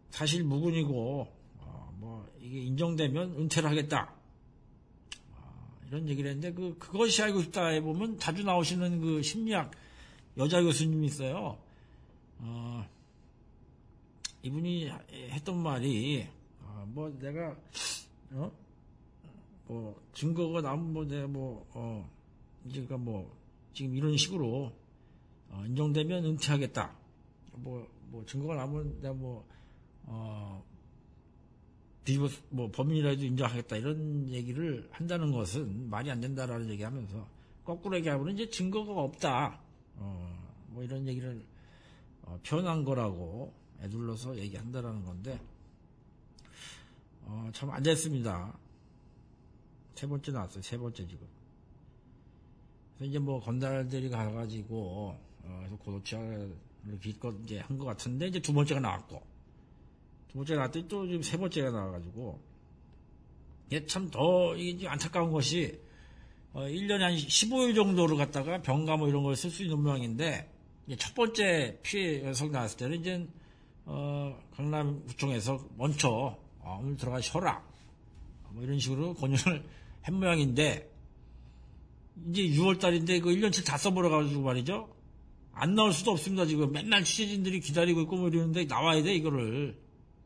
[0.10, 1.28] 사실 무근이고,
[1.60, 4.14] 어, 뭐, 이게 인정되면 은퇴를 하겠다.
[5.32, 9.72] 어, 이런 얘기를 했는데, 그, 그것이 알고 싶다에 보면 자주 나오시는 그 심리학
[10.38, 11.58] 여자 교수님이 있어요.
[12.40, 12.88] 어,
[14.44, 16.28] 이분이 했던 말이,
[16.62, 17.56] 어, 뭐 내가,
[18.32, 18.52] 어?
[19.68, 22.10] 뭐, 증거가 나면 뭐 내가 뭐, 어,
[22.66, 23.37] 이제가 뭐,
[23.78, 24.74] 지금 이런 식으로,
[25.52, 26.96] 어, 인정되면 은퇴하겠다.
[27.58, 29.48] 뭐, 뭐, 증거가 나면 내가 뭐,
[30.06, 30.66] 어,
[32.04, 33.78] 뒤집어, 뭐, 범인이라도 인정하겠다.
[33.78, 37.28] 이런 얘기를 한다는 것은 말이 안 된다라는 얘기 하면서,
[37.64, 39.62] 거꾸로 얘기하면 이제 증거가 없다.
[39.98, 41.46] 어, 뭐 이런 얘기를,
[42.24, 45.40] 어, 표현한 거라고 애둘러서 얘기한다라는 건데,
[47.26, 48.58] 어, 참안 됐습니다.
[49.94, 50.64] 세 번째 나왔어요.
[50.64, 51.37] 세 번째 지금.
[53.02, 56.56] 이제 뭐 건달들이 가가지고, 어, 고도치아를
[57.02, 59.22] 기껏 이제 한 것 같은데, 이제 두 번째가 나왔고,
[60.30, 62.40] 두 번째가 나왔더니 또 지금 세 번째가 나와가지고,
[63.68, 65.80] 이게 참 더, 이게 안타까운 것이,
[66.54, 70.50] 어, 1년에 한 15일 정도를 갖다가 병가 뭐 이런 걸 쓸 수 있는 모양인데,
[70.98, 73.28] 첫 번째 피해 녀석 나왔을 때는 이제,
[73.86, 77.62] 어, 강남구청에서 먼저, 어, 오늘 들어가 쉬어라.
[78.52, 79.64] 뭐 이런 식으로 권유를
[80.02, 80.90] 한 모양인데,
[82.30, 84.94] 이제 6월달인데 그 1년치 다 써버려가지고 말이죠.
[85.54, 86.46] 안 나올 수도 없습니다.
[86.46, 89.78] 지금 맨날 취재진들이 기다리고 있고 뭐 이러는데 나와야 돼, 이거를.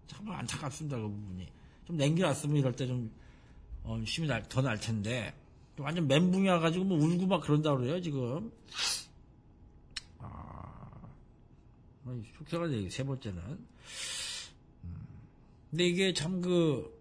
[0.07, 1.47] 정말 안타깝습니다, 그 부분이.
[1.85, 3.11] 좀 남겨놨으면 이럴 때 좀,
[3.83, 5.33] 어, 힘이 날, 더 날 텐데.
[5.77, 8.51] 좀 완전 멘붕이 와가지고 뭐 울고 막 그런다 그래요, 지금.
[10.19, 10.89] 아,
[12.03, 13.41] 뭐 속상하네, 세 번째는.
[14.83, 14.95] 음.
[15.69, 16.93] 근데 이게 참 그,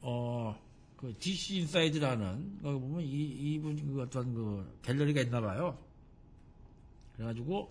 [0.00, 0.58] 어,
[1.04, 5.76] 그 DC 인사이드라는, 거기 보면 이, 이분 그 어떤 그 갤러리가 있나 봐요.
[7.14, 7.70] 그래가지고,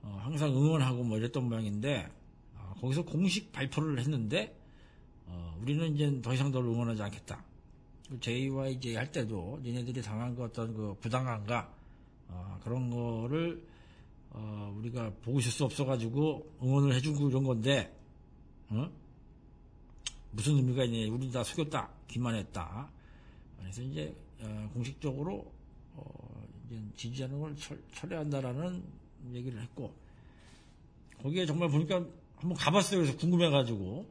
[0.00, 2.10] 어, 항상 응원하고 뭐 이랬던 모양인데,
[2.56, 4.56] 어, 거기서 공식 발표를 했는데,
[5.26, 7.44] 어, 우리는 이제 더 이상 너를 응원하지 않겠다.
[8.08, 11.74] 그 JYJ 할 때도 니네들이 당한 그 어떤 그 부당함과
[12.28, 13.62] 어, 그런 거를
[14.30, 17.94] 어, 우리가 보고 있을 수 없어가지고 응원을 해주고 이런 건데
[18.70, 18.90] 어?
[20.32, 22.90] 무슨 의미가 있냐 우리 다 속였다 기만했다
[23.58, 25.52] 그래서 이제 어, 공식적으로
[25.94, 28.82] 어, 이제 지지하는 걸 철, 철회한다라는
[29.32, 29.94] 얘기를 했고
[31.22, 32.04] 거기에 정말 보니까
[32.36, 34.06] 한번 가봤어요 그래서 궁금해가지고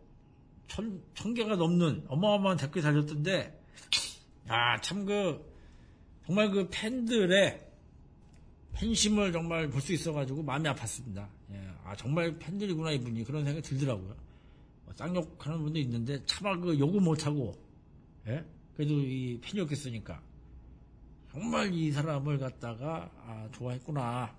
[0.68, 3.62] 천, 천 개가 넘는 어마어마한 댓글이 달렸던데
[4.48, 5.44] 아, 참 그,
[6.26, 7.68] 정말 그 팬들의
[8.74, 11.28] 팬심을 정말 볼 수 있어가지고 마음이 아팠습니다.
[11.52, 13.24] 예, 아, 정말 팬들이구나, 이분이.
[13.24, 14.16] 그런 생각이 들더라고요.
[14.92, 17.54] 뭐 쌍욕하는 분도 있는데, 차마 그 욕을 못하고,
[18.28, 18.44] 예?
[18.76, 20.22] 그래도 이 팬이었겠으니까.
[21.32, 24.36] 정말 이 사람을 갖다가, 아, 좋아했구나.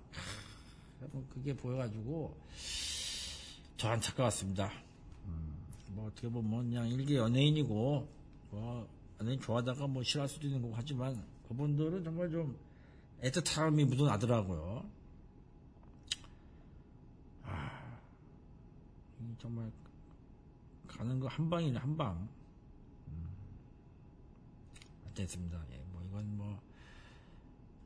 [1.11, 2.37] 뭐 그게 보여가지고,
[3.77, 4.71] 저 안타까웠습니다.
[5.25, 5.57] 음,
[5.89, 8.07] 뭐 어떻게 보면 그냥 일개 연예인이고,
[8.51, 8.87] 뭐,
[9.19, 12.57] 연예인 좋아하다가 뭐 싫어할 수도 있는 거고 하지만, 그분들은 정말 좀
[13.23, 14.85] 애틋함이 묻어나더라고요.
[17.43, 17.99] 아,
[19.19, 19.71] 이 정말,
[20.97, 22.27] 가는 거 한 방이네, 한 방.
[23.07, 23.27] 음,
[25.13, 25.63] 됐습니다.
[25.71, 26.61] 예, 뭐, 이건 뭐,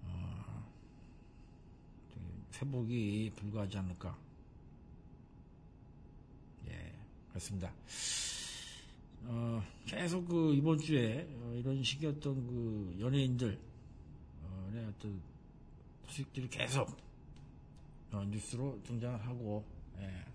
[0.03, 0.65] 어,
[2.55, 4.17] 회복이 불가하지 않을까.
[6.67, 6.93] 예,
[7.29, 7.71] 그렇습니다.
[9.23, 13.59] 어, 계속 그 이번 주에 어, 이런 식이었던 그 연예인들,
[14.43, 15.21] 어, 의 어떤
[16.05, 16.89] 소식들이 계속
[18.11, 19.65] 어, 뉴스로 등장을 하고,
[19.99, 20.25] 예.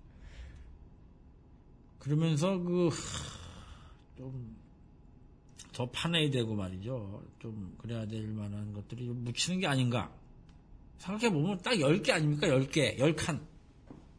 [2.03, 2.91] 그러면서 그,
[4.19, 4.57] 좀,
[5.73, 7.23] 더 파내야 되고 말이죠.
[7.39, 10.13] 좀, 그래야 될 만한 것들이 좀 묻히는 게 아닌가.
[10.99, 12.49] 생각해보면 딱 10개 아닙니까?
[12.49, 13.41] 10개, 10칸.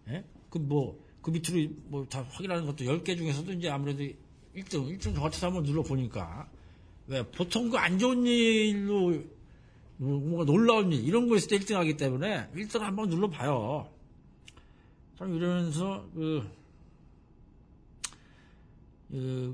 [0.07, 0.23] 예?
[0.49, 4.01] 그 뭐, 그 밑으로 뭐 다 확인하는 것도 10개 중에서도 이제 아무래도
[4.55, 6.49] 1등, 1등 저 같아서 한번 눌러보니까,
[7.07, 9.09] 왜, 보통 그 안 좋은 일로,
[9.97, 13.89] 뭐 뭔가 놀라운 일, 이런 거 있을 때 1등 하기 때문에 1등 한번 눌러봐요.
[15.17, 16.49] 참 이러면서, 그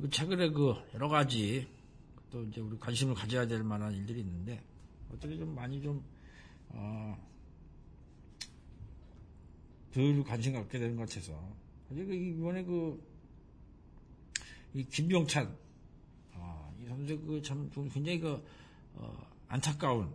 [0.09, 1.67] 최근에 그, 여러 가지,
[2.31, 4.63] 또 이제 우리 관심을 가져야 될 만한 일들이 있는데,
[5.11, 6.01] 어떻게 좀 많이 좀,
[6.69, 7.17] 어,
[9.93, 11.33] 덜 관심 갖게 되는 것 같아서.
[11.89, 13.03] 그 이번에 그,
[14.73, 15.53] 이 김병찬,
[16.35, 18.41] 아, 이 선수 그 참 굉장히 그,
[18.93, 20.13] 어, 안타까운,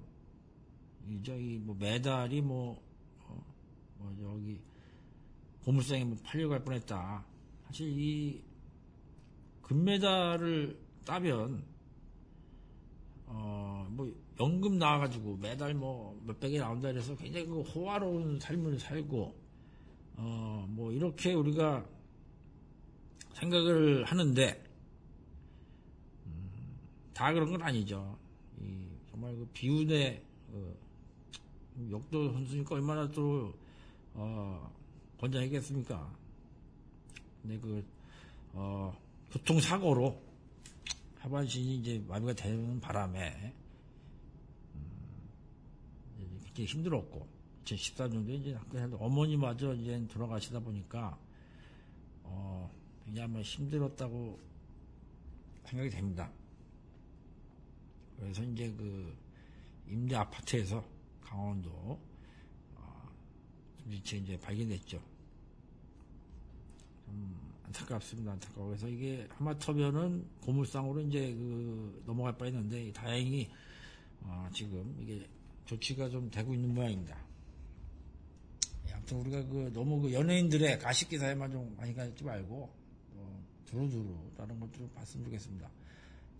[1.06, 2.82] 이, 저기, 뭐, 메달이 뭐,
[3.26, 3.44] 어,
[3.98, 4.58] 뭐 여기
[5.64, 7.26] 보물상에 뭐 팔려갈 뻔했다.
[7.66, 8.42] 사실 이
[9.64, 11.64] 금메달을 따면
[13.26, 19.34] 어 뭐 연금 나와가지고 매달 뭐 몇백이 나온다 그래서 굉장히 그 호화로운 삶을 살고
[20.16, 21.86] 어 뭐 이렇게 우리가
[23.34, 24.64] 생각을 하는데
[26.26, 26.50] 음,
[27.12, 28.16] 다 그런 건 아니죠.
[28.60, 30.76] 이 정말 그 비운의 그
[31.90, 33.54] 역도 선수니까 얼마나 또
[34.14, 34.72] 어,
[35.20, 36.12] 권장했겠습니까?
[37.42, 37.84] 근데 그
[38.52, 38.96] 어,
[39.34, 40.22] 교통사고로
[41.18, 43.52] 하반신이 이제 마비가 되는 바람에
[44.76, 47.26] 음, 굉장히 힘들었고
[47.64, 51.18] 2014년도에 이제 학교에서 어머니마저 이제 돌아가시다 보니까
[52.22, 52.70] 어,
[53.04, 54.38] 굉장히 아마 힘들었다고
[55.64, 56.30] 생각이 됩니다.
[58.16, 59.16] 그래서 이제 그
[59.88, 60.84] 임대 아파트에서
[61.20, 61.98] 강원도
[62.76, 63.10] 어,
[63.90, 65.02] 이제 발견됐죠.
[67.06, 67.43] 좀
[67.74, 68.32] 안타깝습니다.
[68.32, 68.68] 안타까워.
[68.68, 73.50] 그래서 이게 하마터면은 고물상으로 이제 그 넘어갈 뻔 했는데 다행히
[74.20, 75.26] 어, 지금 이게
[75.66, 77.16] 조치가 좀 되고 있는 모양입니다.
[78.88, 82.70] 예, 아무튼 우리가 그 너무 그 연예인들의 가식 기사에만 좀 많이 가지 말고
[83.16, 85.68] 어, 두루두루 다른 것들을 봤으면 좋겠습니다.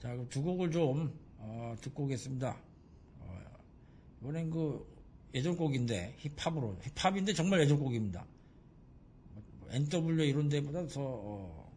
[0.01, 2.57] 자, 그럼 두 곡을 좀 어, 듣고 오겠습니다.
[3.21, 3.41] 어,
[4.21, 4.87] 이번엔 그
[5.35, 8.25] 예전 곡인데 힙합으로 힙합인데 정말 예전 곡입니다.
[9.75, 11.75] 뭐, NW 이런 데보다 더 어,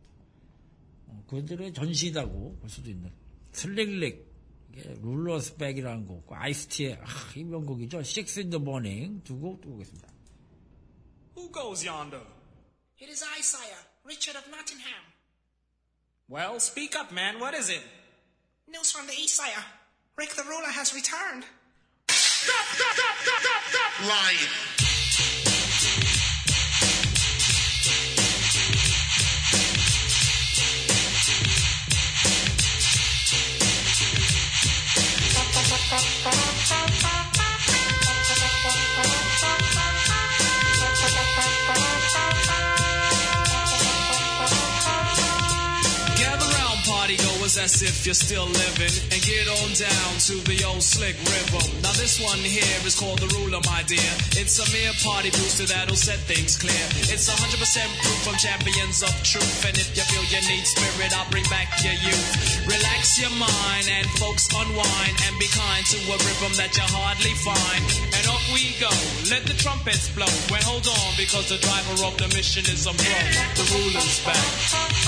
[1.08, 3.12] 어, 그들의 전시다고 볼 수도 있는
[3.52, 4.28] 슬릭릭
[4.72, 8.00] 이게 룰러스 백이라는 곡, 그 아이스티의 아, 이 명곡이죠.
[8.00, 10.08] Six in the Morning 두곡 듣고 오겠습니다.
[11.36, 12.24] Who goes yonder?
[13.00, 15.04] It is I, sire, Richard of Nottingham.
[16.30, 17.40] Well, speak up, man.
[17.40, 17.82] What is it?
[18.68, 19.64] News from the east, sire.
[20.18, 21.46] Rick the ruler has returned.
[24.02, 24.77] Lying.
[36.30, 36.87] Thank you.
[47.68, 51.60] As if you're still living, and get on down to the old slick river.
[51.84, 54.08] Now this one here is called the ruler, my dear.
[54.40, 56.86] It's a mere party booster that'll set things clear.
[57.12, 61.28] It's 100% proof from champions of truth, and if you feel you need spirit, I'll
[61.28, 62.64] bring back your youth.
[62.72, 67.36] Relax your mind and folks unwind and be kind to a rhythm that you hardly
[67.44, 67.84] find.
[68.16, 68.92] And off we go,
[69.28, 70.32] let the trumpets blow.
[70.48, 73.20] Well, hold on, because the driver of the mission is a pro.
[73.60, 75.07] The ruler's back.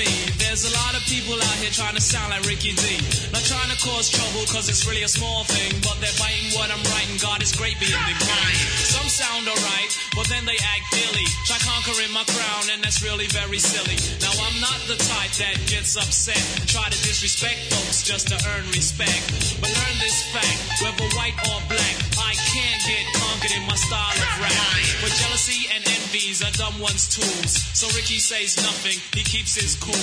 [0.00, 0.29] Me,
[0.60, 2.84] there's a lot of people out here trying to sound like Ricky D.
[3.32, 6.68] Not trying to cause trouble, cause it's really a small thing, but they're biting what
[6.68, 7.16] I'm writing.
[7.16, 8.60] God is great being the grind.
[8.84, 11.24] Some sound alright, but then they act silly.
[11.48, 13.96] Try conquering my crown, and that's really very silly.
[14.20, 18.68] Now, I'm not the type that gets upset, try to disrespect folks just to earn
[18.76, 19.64] respect.
[19.64, 24.12] But learn this fact, whether white or black, I can't get conquered in my style
[24.12, 24.60] of rap.
[25.00, 27.64] But jealousy and envy's are dumb one's tools.
[27.72, 29.96] So Ricky says nothing, he keeps his cool.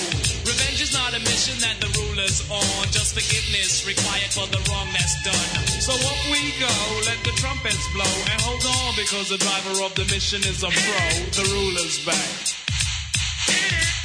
[0.47, 4.87] Revenge is not a mission that the ruler's on, just forgiveness required for the wrong
[4.95, 5.67] that's done.
[5.83, 6.71] So up we go,
[7.03, 10.71] let the trumpets blow, and hold on because the driver of the mission is a
[10.71, 11.03] pro.
[11.35, 13.96] The ruler's back.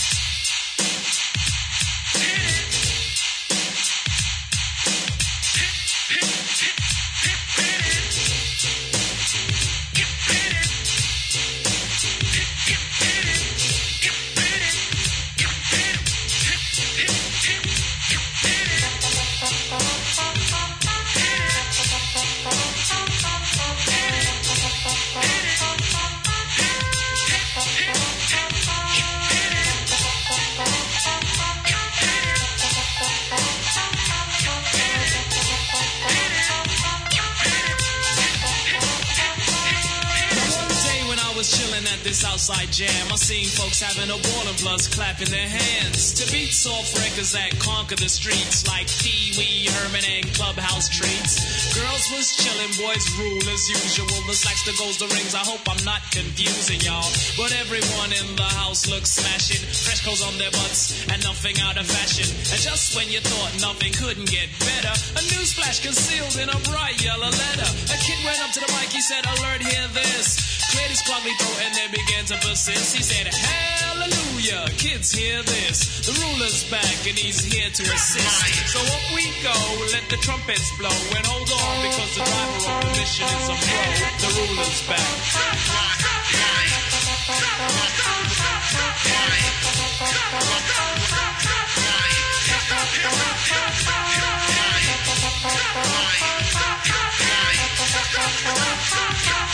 [42.43, 46.51] Outside jam, I seen folks having a ball and plus clapping their hands to beat
[46.51, 51.39] soft records that conquer the streets like Pee Wee Herman and Clubhouse treats.
[51.71, 54.11] Girls was chilling, boys rule as usual.
[54.27, 55.39] The the goes, the rings.
[55.39, 57.07] I hope I'm not confusing y'all,
[57.39, 61.79] but everyone in the house looks smashing, fresh clothes on their butts and nothing out
[61.79, 62.27] of fashion.
[62.27, 66.59] And just when you thought nothing couldn't get better, a news flash concealed in a
[66.67, 67.71] bright yellow letter.
[67.87, 71.37] A kid went up to the mic, he said, "Alert, hear this." Cleared his cloggly
[71.37, 72.97] throat and then began to persist.
[72.97, 76.01] He said, Hallelujah, kids hear this.
[76.09, 78.73] The ruler's back and he's here to assist.
[78.73, 79.53] So up we go,
[79.93, 80.97] let the trumpets blow.
[81.13, 83.85] And hold on because the driver of the mission is a pro.
[84.17, 86.02] The ruler's back.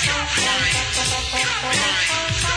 [0.08, 2.47] Bye.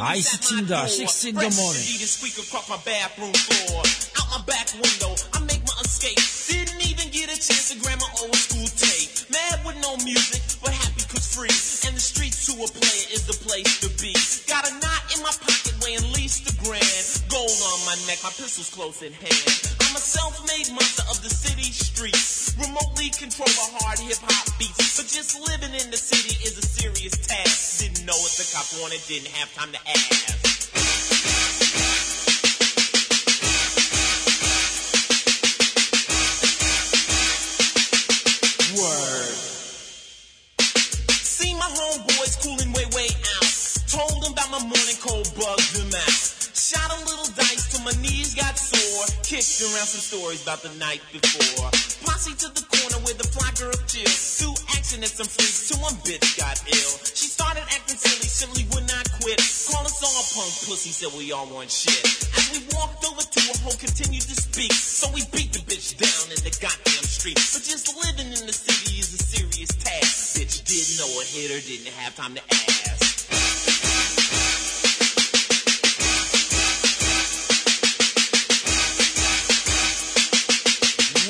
[0.00, 1.82] I see 16 in the morning.
[18.74, 19.54] Close at hand.
[19.86, 22.56] I'm a self-made monster of the city streets.
[22.58, 24.98] Remotely control the hard hip-hop beats.
[24.98, 27.78] But just living in the city is a serious task.
[27.78, 30.43] Didn't know what the cop wanted, didn't have time to ask.
[49.44, 51.68] Kicked around some stories about the night before.
[52.00, 54.08] Posse to the corner where the fly girl chill.
[54.40, 56.92] Two action and some freaks till one bitch got ill.
[57.12, 59.36] She started acting silly, simply would not quit.
[59.68, 61.92] Call us all punk pussy, said we all want shit.
[62.32, 64.72] As we walked over to a hoe continued to speak.
[64.72, 67.36] So we beat the bitch down in the goddamn street.
[67.36, 70.40] But just living in the city is a serious task.
[70.40, 72.93] Bitch didn't know a hitter, didn't have time to ask.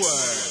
[0.00, 0.50] Word.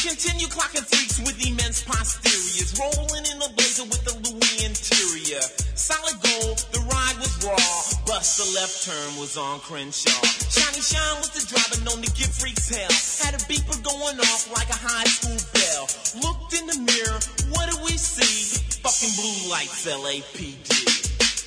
[0.00, 5.44] Continue clocking freaks with immense posteriors, rolling in a blazer with the Louis interior.
[5.76, 7.60] Solid gold, the ride was raw.
[8.08, 10.16] Bust the left turn was on Crenshaw.
[10.48, 12.88] Shiny Shine was the driver known to give freaks hell.
[13.20, 15.84] Had a beeper going off like a high school bell.
[16.24, 17.20] Looked in the mirror,
[17.52, 18.56] what did we see?
[18.80, 20.72] Fucking blue lights, LAPD.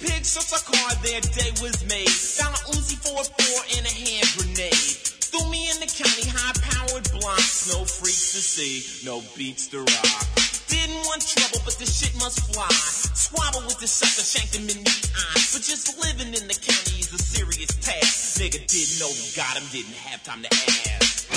[0.05, 2.13] Pigs such a car, their day was made.
[2.37, 5.04] Found a Uzi 4-4 and a hand grenade.
[5.35, 7.67] Threw me in the county, high-powered blocks.
[7.67, 10.07] No freaks to see, no beats to rock.
[10.71, 12.71] Didn't want trouble, but this shit must fly.
[12.71, 15.43] Squabble with the sucker, shanked him in the eye.
[15.51, 18.39] But just living in the county is a serious task.
[18.39, 21.27] Nigga didn't know he got him, didn't have time to ask.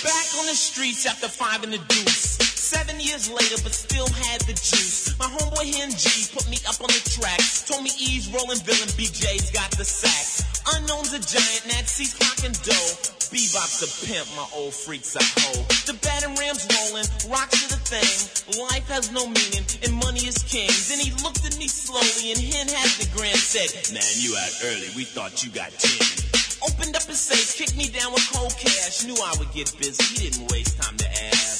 [0.00, 2.53] Back on the streets after five in the deuce.
[2.74, 5.14] Seven years later, but still had the juice.
[5.14, 7.38] My homeboy Hen G put me up on the track.
[7.70, 10.26] Told me E's rolling villain, BJ's got the sack.
[10.74, 12.90] Unknown's a giant, Nazi's clocking dough.
[13.30, 15.62] Bebop's a pimp, my old freaks a hoe.
[15.86, 18.10] The batting ram's rolling, rocks to the thing.
[18.66, 20.66] Life has no meaning, and money is king.
[20.90, 24.50] Then he looked at me slowly, and Hen had the grin, said, Man, you out
[24.66, 26.02] early, we thought you got ten.
[26.66, 29.06] Opened up his safe, kicked me down with cold cash.
[29.06, 31.53] Knew I would get busy, he didn't waste time to ask.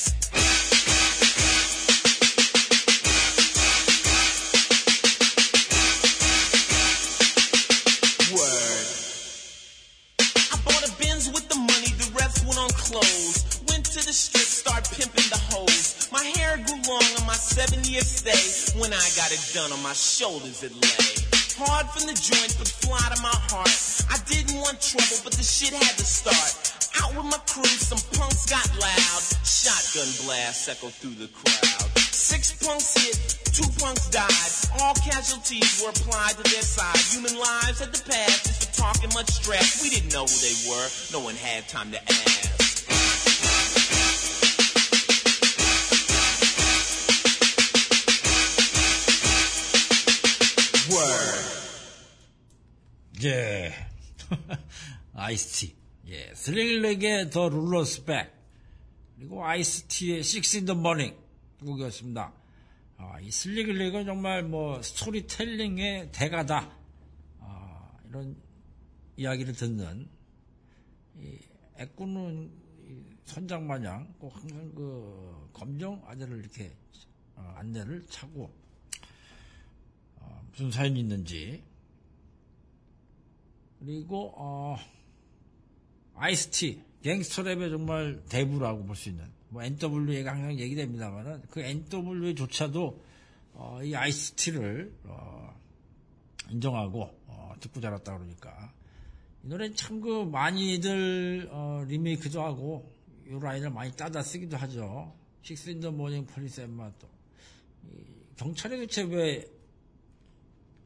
[12.95, 13.59] Clothes.
[13.67, 16.07] Went to the strip, start pimping the hoes.
[16.15, 18.79] My hair grew long on my 70th stay.
[18.79, 21.11] When I got it done on my shoulders, it lay.
[21.59, 23.75] Hard from the joint, but fly to my heart.
[24.11, 26.55] I didn't want trouble, but the shit had to start.
[27.03, 29.23] Out with my crew, some punks got loud.
[29.43, 31.91] Shotgun blast echoed through the crowd.
[32.15, 33.19] Six punks hit,
[33.51, 34.51] two punks died.
[34.79, 37.03] All casualties were applied to their side.
[37.11, 39.83] Human lives had to pass just for talking much stress.
[39.83, 42.34] We didn't know who they were, no one had time to ask.
[50.95, 51.65] Word.
[53.25, 53.73] 예.
[55.13, 55.75] 아이스티.
[56.07, 56.33] 예.
[56.35, 58.33] 슬릭 릭의 The Ruler's Back.
[59.17, 61.17] 그리고 아이스티의 Six in the Mornin'.
[61.65, 62.33] 곡이었습니다.
[62.99, 66.71] 아, 이 슬릭 릭은 정말 뭐 스토리텔링의 대가다.
[67.41, 68.37] 아, 이런
[69.17, 70.09] 이야기를 듣는
[71.19, 71.39] 이
[71.77, 72.53] 애꾸눈
[72.87, 76.77] 이 선장 마냥 꼭 항상 그 검정 안대를 이렇게
[77.35, 78.64] 어, 안내를 차고 어,
[80.55, 81.63] 무슨 사연이 있는지.
[83.81, 84.77] 그리고 어,
[86.15, 93.03] 아이스티 갱스터랩의 정말 대부라고 볼 수 있는 뭐 NWA가 항상 얘기됩니다만은 그 NWA조차도
[93.55, 95.55] 어, 이 아이스티를 어,
[96.51, 98.73] 인정하고 어, 듣고 자랐다 그러니까.
[99.43, 102.93] 이 노래는 참 그 많이들 어, 리메이크도 하고
[103.27, 105.13] 이 라인을 많이 따다 쓰기도 하죠.
[105.43, 107.09] Six in the mornin' police at my door.
[107.91, 108.05] 이
[108.37, 109.45] 경찰이 대체 왜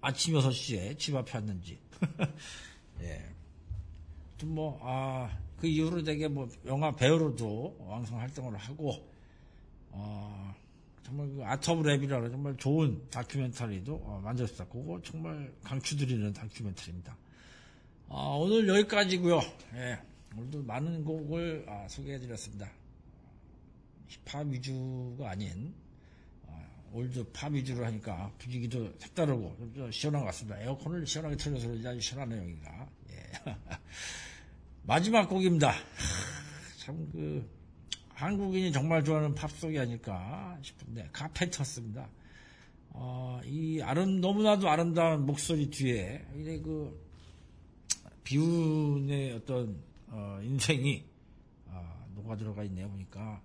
[0.00, 1.78] 아침 6시에 집 앞에 왔는지
[3.02, 3.24] 예.
[4.36, 8.94] 좀 뭐, 아, 그 이후로 되게 뭐, 영화 배우로도 왕성 활동을 하고,
[9.90, 10.54] 어,
[11.02, 14.66] 정말 그 Art of Rap이라는 정말 좋은 다큐멘터리도 어, 만들었다.
[14.66, 17.16] 그거 정말 강추드리는 다큐멘터리입니다.
[18.10, 19.40] 아, 오늘 여기까지고요
[19.74, 19.98] 예.
[20.36, 22.70] 오늘도 많은 곡을 아, 소개해드렸습니다.
[24.06, 25.74] 힙합 위주가 아닌,
[26.88, 30.60] 아, old pop 위주로 하니까 분위기도 색다르고 좀, 좀 시원한 것 같습니다.
[30.60, 32.88] 에어컨을 시원하게 틀어서 아주 시원하네요, 여기가.
[33.10, 33.32] 예.
[34.84, 35.74] 마지막 곡입니다.
[36.78, 37.48] 참 그,
[38.14, 42.08] 한국인이 정말 좋아하는 팝송이 아닐까 싶은데, 카펜터스입니다.
[42.90, 46.24] 어, 이 아름, 너무나도 아름다운 목소리 뒤에,
[46.64, 47.06] 그,
[48.24, 51.04] 비운의 어떤, 어, 인생이,
[51.66, 53.42] 어, 녹아 들어가 있네요, 보니까.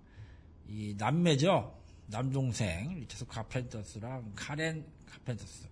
[0.66, 1.83] 이 남매죠?
[2.14, 5.66] 남동생, 리체스 카펜터스랑 카렌 카펜터스.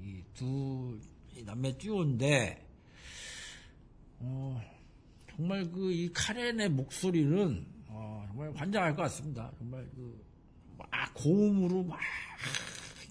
[0.00, 0.96] 이 두
[1.44, 2.64] 남매 듀오인데,
[4.20, 4.60] 어,
[5.34, 9.50] 정말 그 이 카렌의 목소리는, 어, 정말 환장할 것 같습니다.
[9.58, 10.24] 정말 그,
[10.76, 11.98] 막 고음으로 막,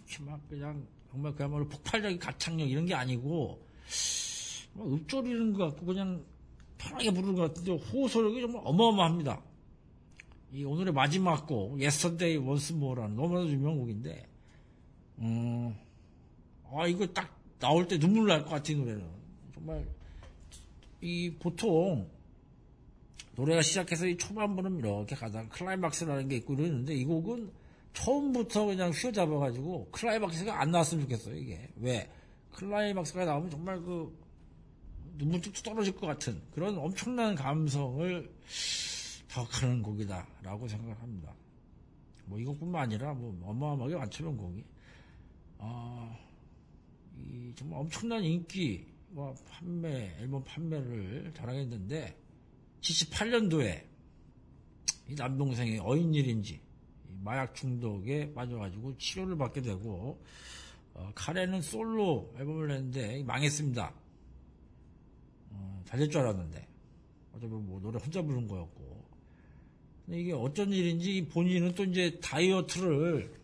[0.08, 3.62] 이렇게 막 그냥, 정말 그야말로 폭발적인 가창력 이런 게 아니고,
[4.74, 6.24] 막 읊조리는 것 같고 그냥
[6.78, 9.42] 편하게 부르는 것 같은데 호소력이 정말 어마어마합니다.
[10.54, 14.28] 이 오늘의 마지막 곡 Yesterday Once More라는 너무나도 유명한 곡인데
[15.20, 15.76] 음,
[16.72, 17.30] 아 이거 딱
[17.60, 19.06] 나올 때 눈물 날 것 같은 이 노래는.
[19.54, 19.86] 정말
[21.02, 22.08] 이 보통
[23.36, 27.52] 노래가 시작해서 이 초반부는 이렇게 가다가 클라이막스라는 게 있고 이러는데 이 곡은
[27.94, 31.70] 처음부터 그냥 휘어잡아가지고 클라이막스가 안 나왔으면 좋겠어요 이게.
[31.78, 32.10] 왜?
[32.54, 34.16] 클라이막스가 나오면 정말 그
[35.18, 38.30] 눈물 뚝뚝 떨어질 것 같은 그런 엄청난 감성을
[39.38, 41.32] 더하는 곡이다라고 생각을 합니다.
[42.26, 44.64] 뭐 이것뿐만 아니라 뭐 어마어마하게 많죠 곡이.
[45.60, 46.18] 아,
[47.16, 52.18] 이 정말 엄청난 인기와 판매 앨범 판매를 자랑했는데
[52.82, 53.86] 78년도에
[55.10, 56.60] 이 남동생이 어인일인지
[57.24, 60.22] 마약 중독에 빠져가지고 치료를 받게 되고
[60.94, 63.94] 어, 카레는 솔로 앨범을 냈는데 망했습니다.
[65.52, 66.68] 어, 잘될 줄 알았는데
[67.34, 68.77] 어차피 뭐 노래 혼자 부른 거였고
[70.10, 73.38] 이게 어쩐 일인지 본인은 또 이제 다이어트를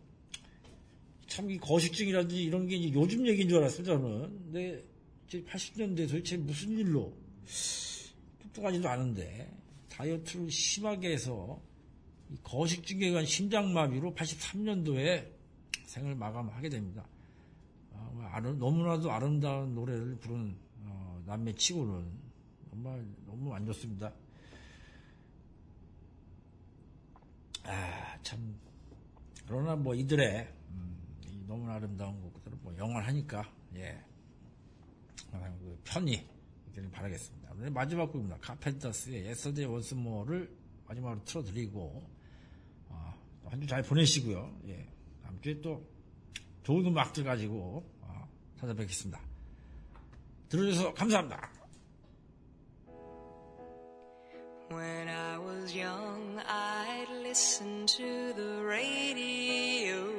[1.34, 4.84] 참 이 거식증이라든지 이런 게 요즘 얘기인 줄 알았어요 저는 근데
[5.27, 7.11] 이제 80년대 도대체 무슨 일로
[8.40, 9.52] 뚱뚱하지도 않은데
[9.90, 11.60] 다이어트를 심하게 해서
[12.30, 15.27] 이 거식증에 의한 심장마비로 83년도에
[15.85, 17.07] 생을 마감하게 됩니다.
[17.94, 22.06] 아, 뭐 너무나도 아름다운 노래를 부르는 어, 남매 치고는
[22.69, 24.14] 정말 너무 안 좋습니다.
[27.65, 28.60] 아, 참.
[29.48, 34.03] 그러나 뭐 이들의 음, 이 너무 아름다운 곡들은 뭐 영원하니까 예.
[35.31, 36.27] 그 편히
[36.68, 37.53] 있기를 바라겠습니다.
[37.72, 38.38] 마지막 곡입니다.
[38.41, 40.49] 카펜터스의 Yesterday Once More를
[40.88, 42.03] 마지막으로 틀어드리고
[42.90, 43.15] 아,
[43.45, 44.60] 한주 잘 보내시고요.
[44.68, 44.88] 예.
[45.23, 45.85] 다음 주에 또
[46.64, 48.27] 좋은 음악들 가지고 아,
[48.60, 49.19] 찾아뵙겠습니다.
[50.49, 51.62] 들어주셔서 감사합니다.
[54.73, 60.09] When I was young, I'd listen to the radio,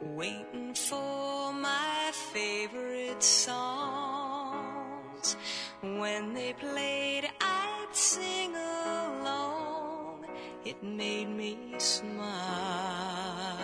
[0.00, 5.36] waiting for my favorite songs.
[5.82, 10.26] When they played, I'd sing along.
[10.64, 13.58] It made me smile.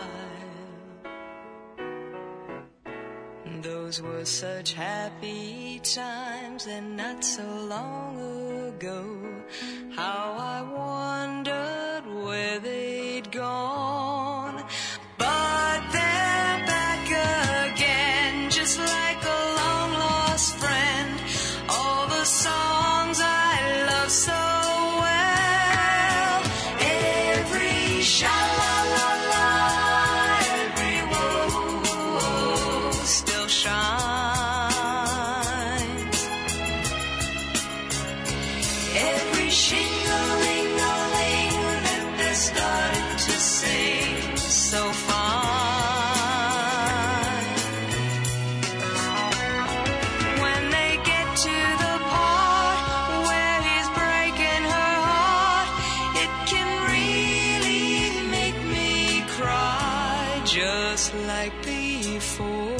[3.62, 8.45] Those were such happy times and not so long ago
[8.76, 9.02] ago,
[9.90, 11.75] how I wonder.
[42.36, 45.16] started to sing so fine.
[50.44, 52.78] When they get to the part
[53.28, 55.70] where he's breaking her heart,
[56.22, 62.76] it can really make me cry just like before.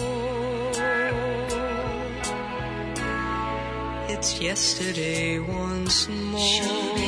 [4.09, 7.06] It's yesterday once more.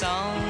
[0.00, 0.49] song.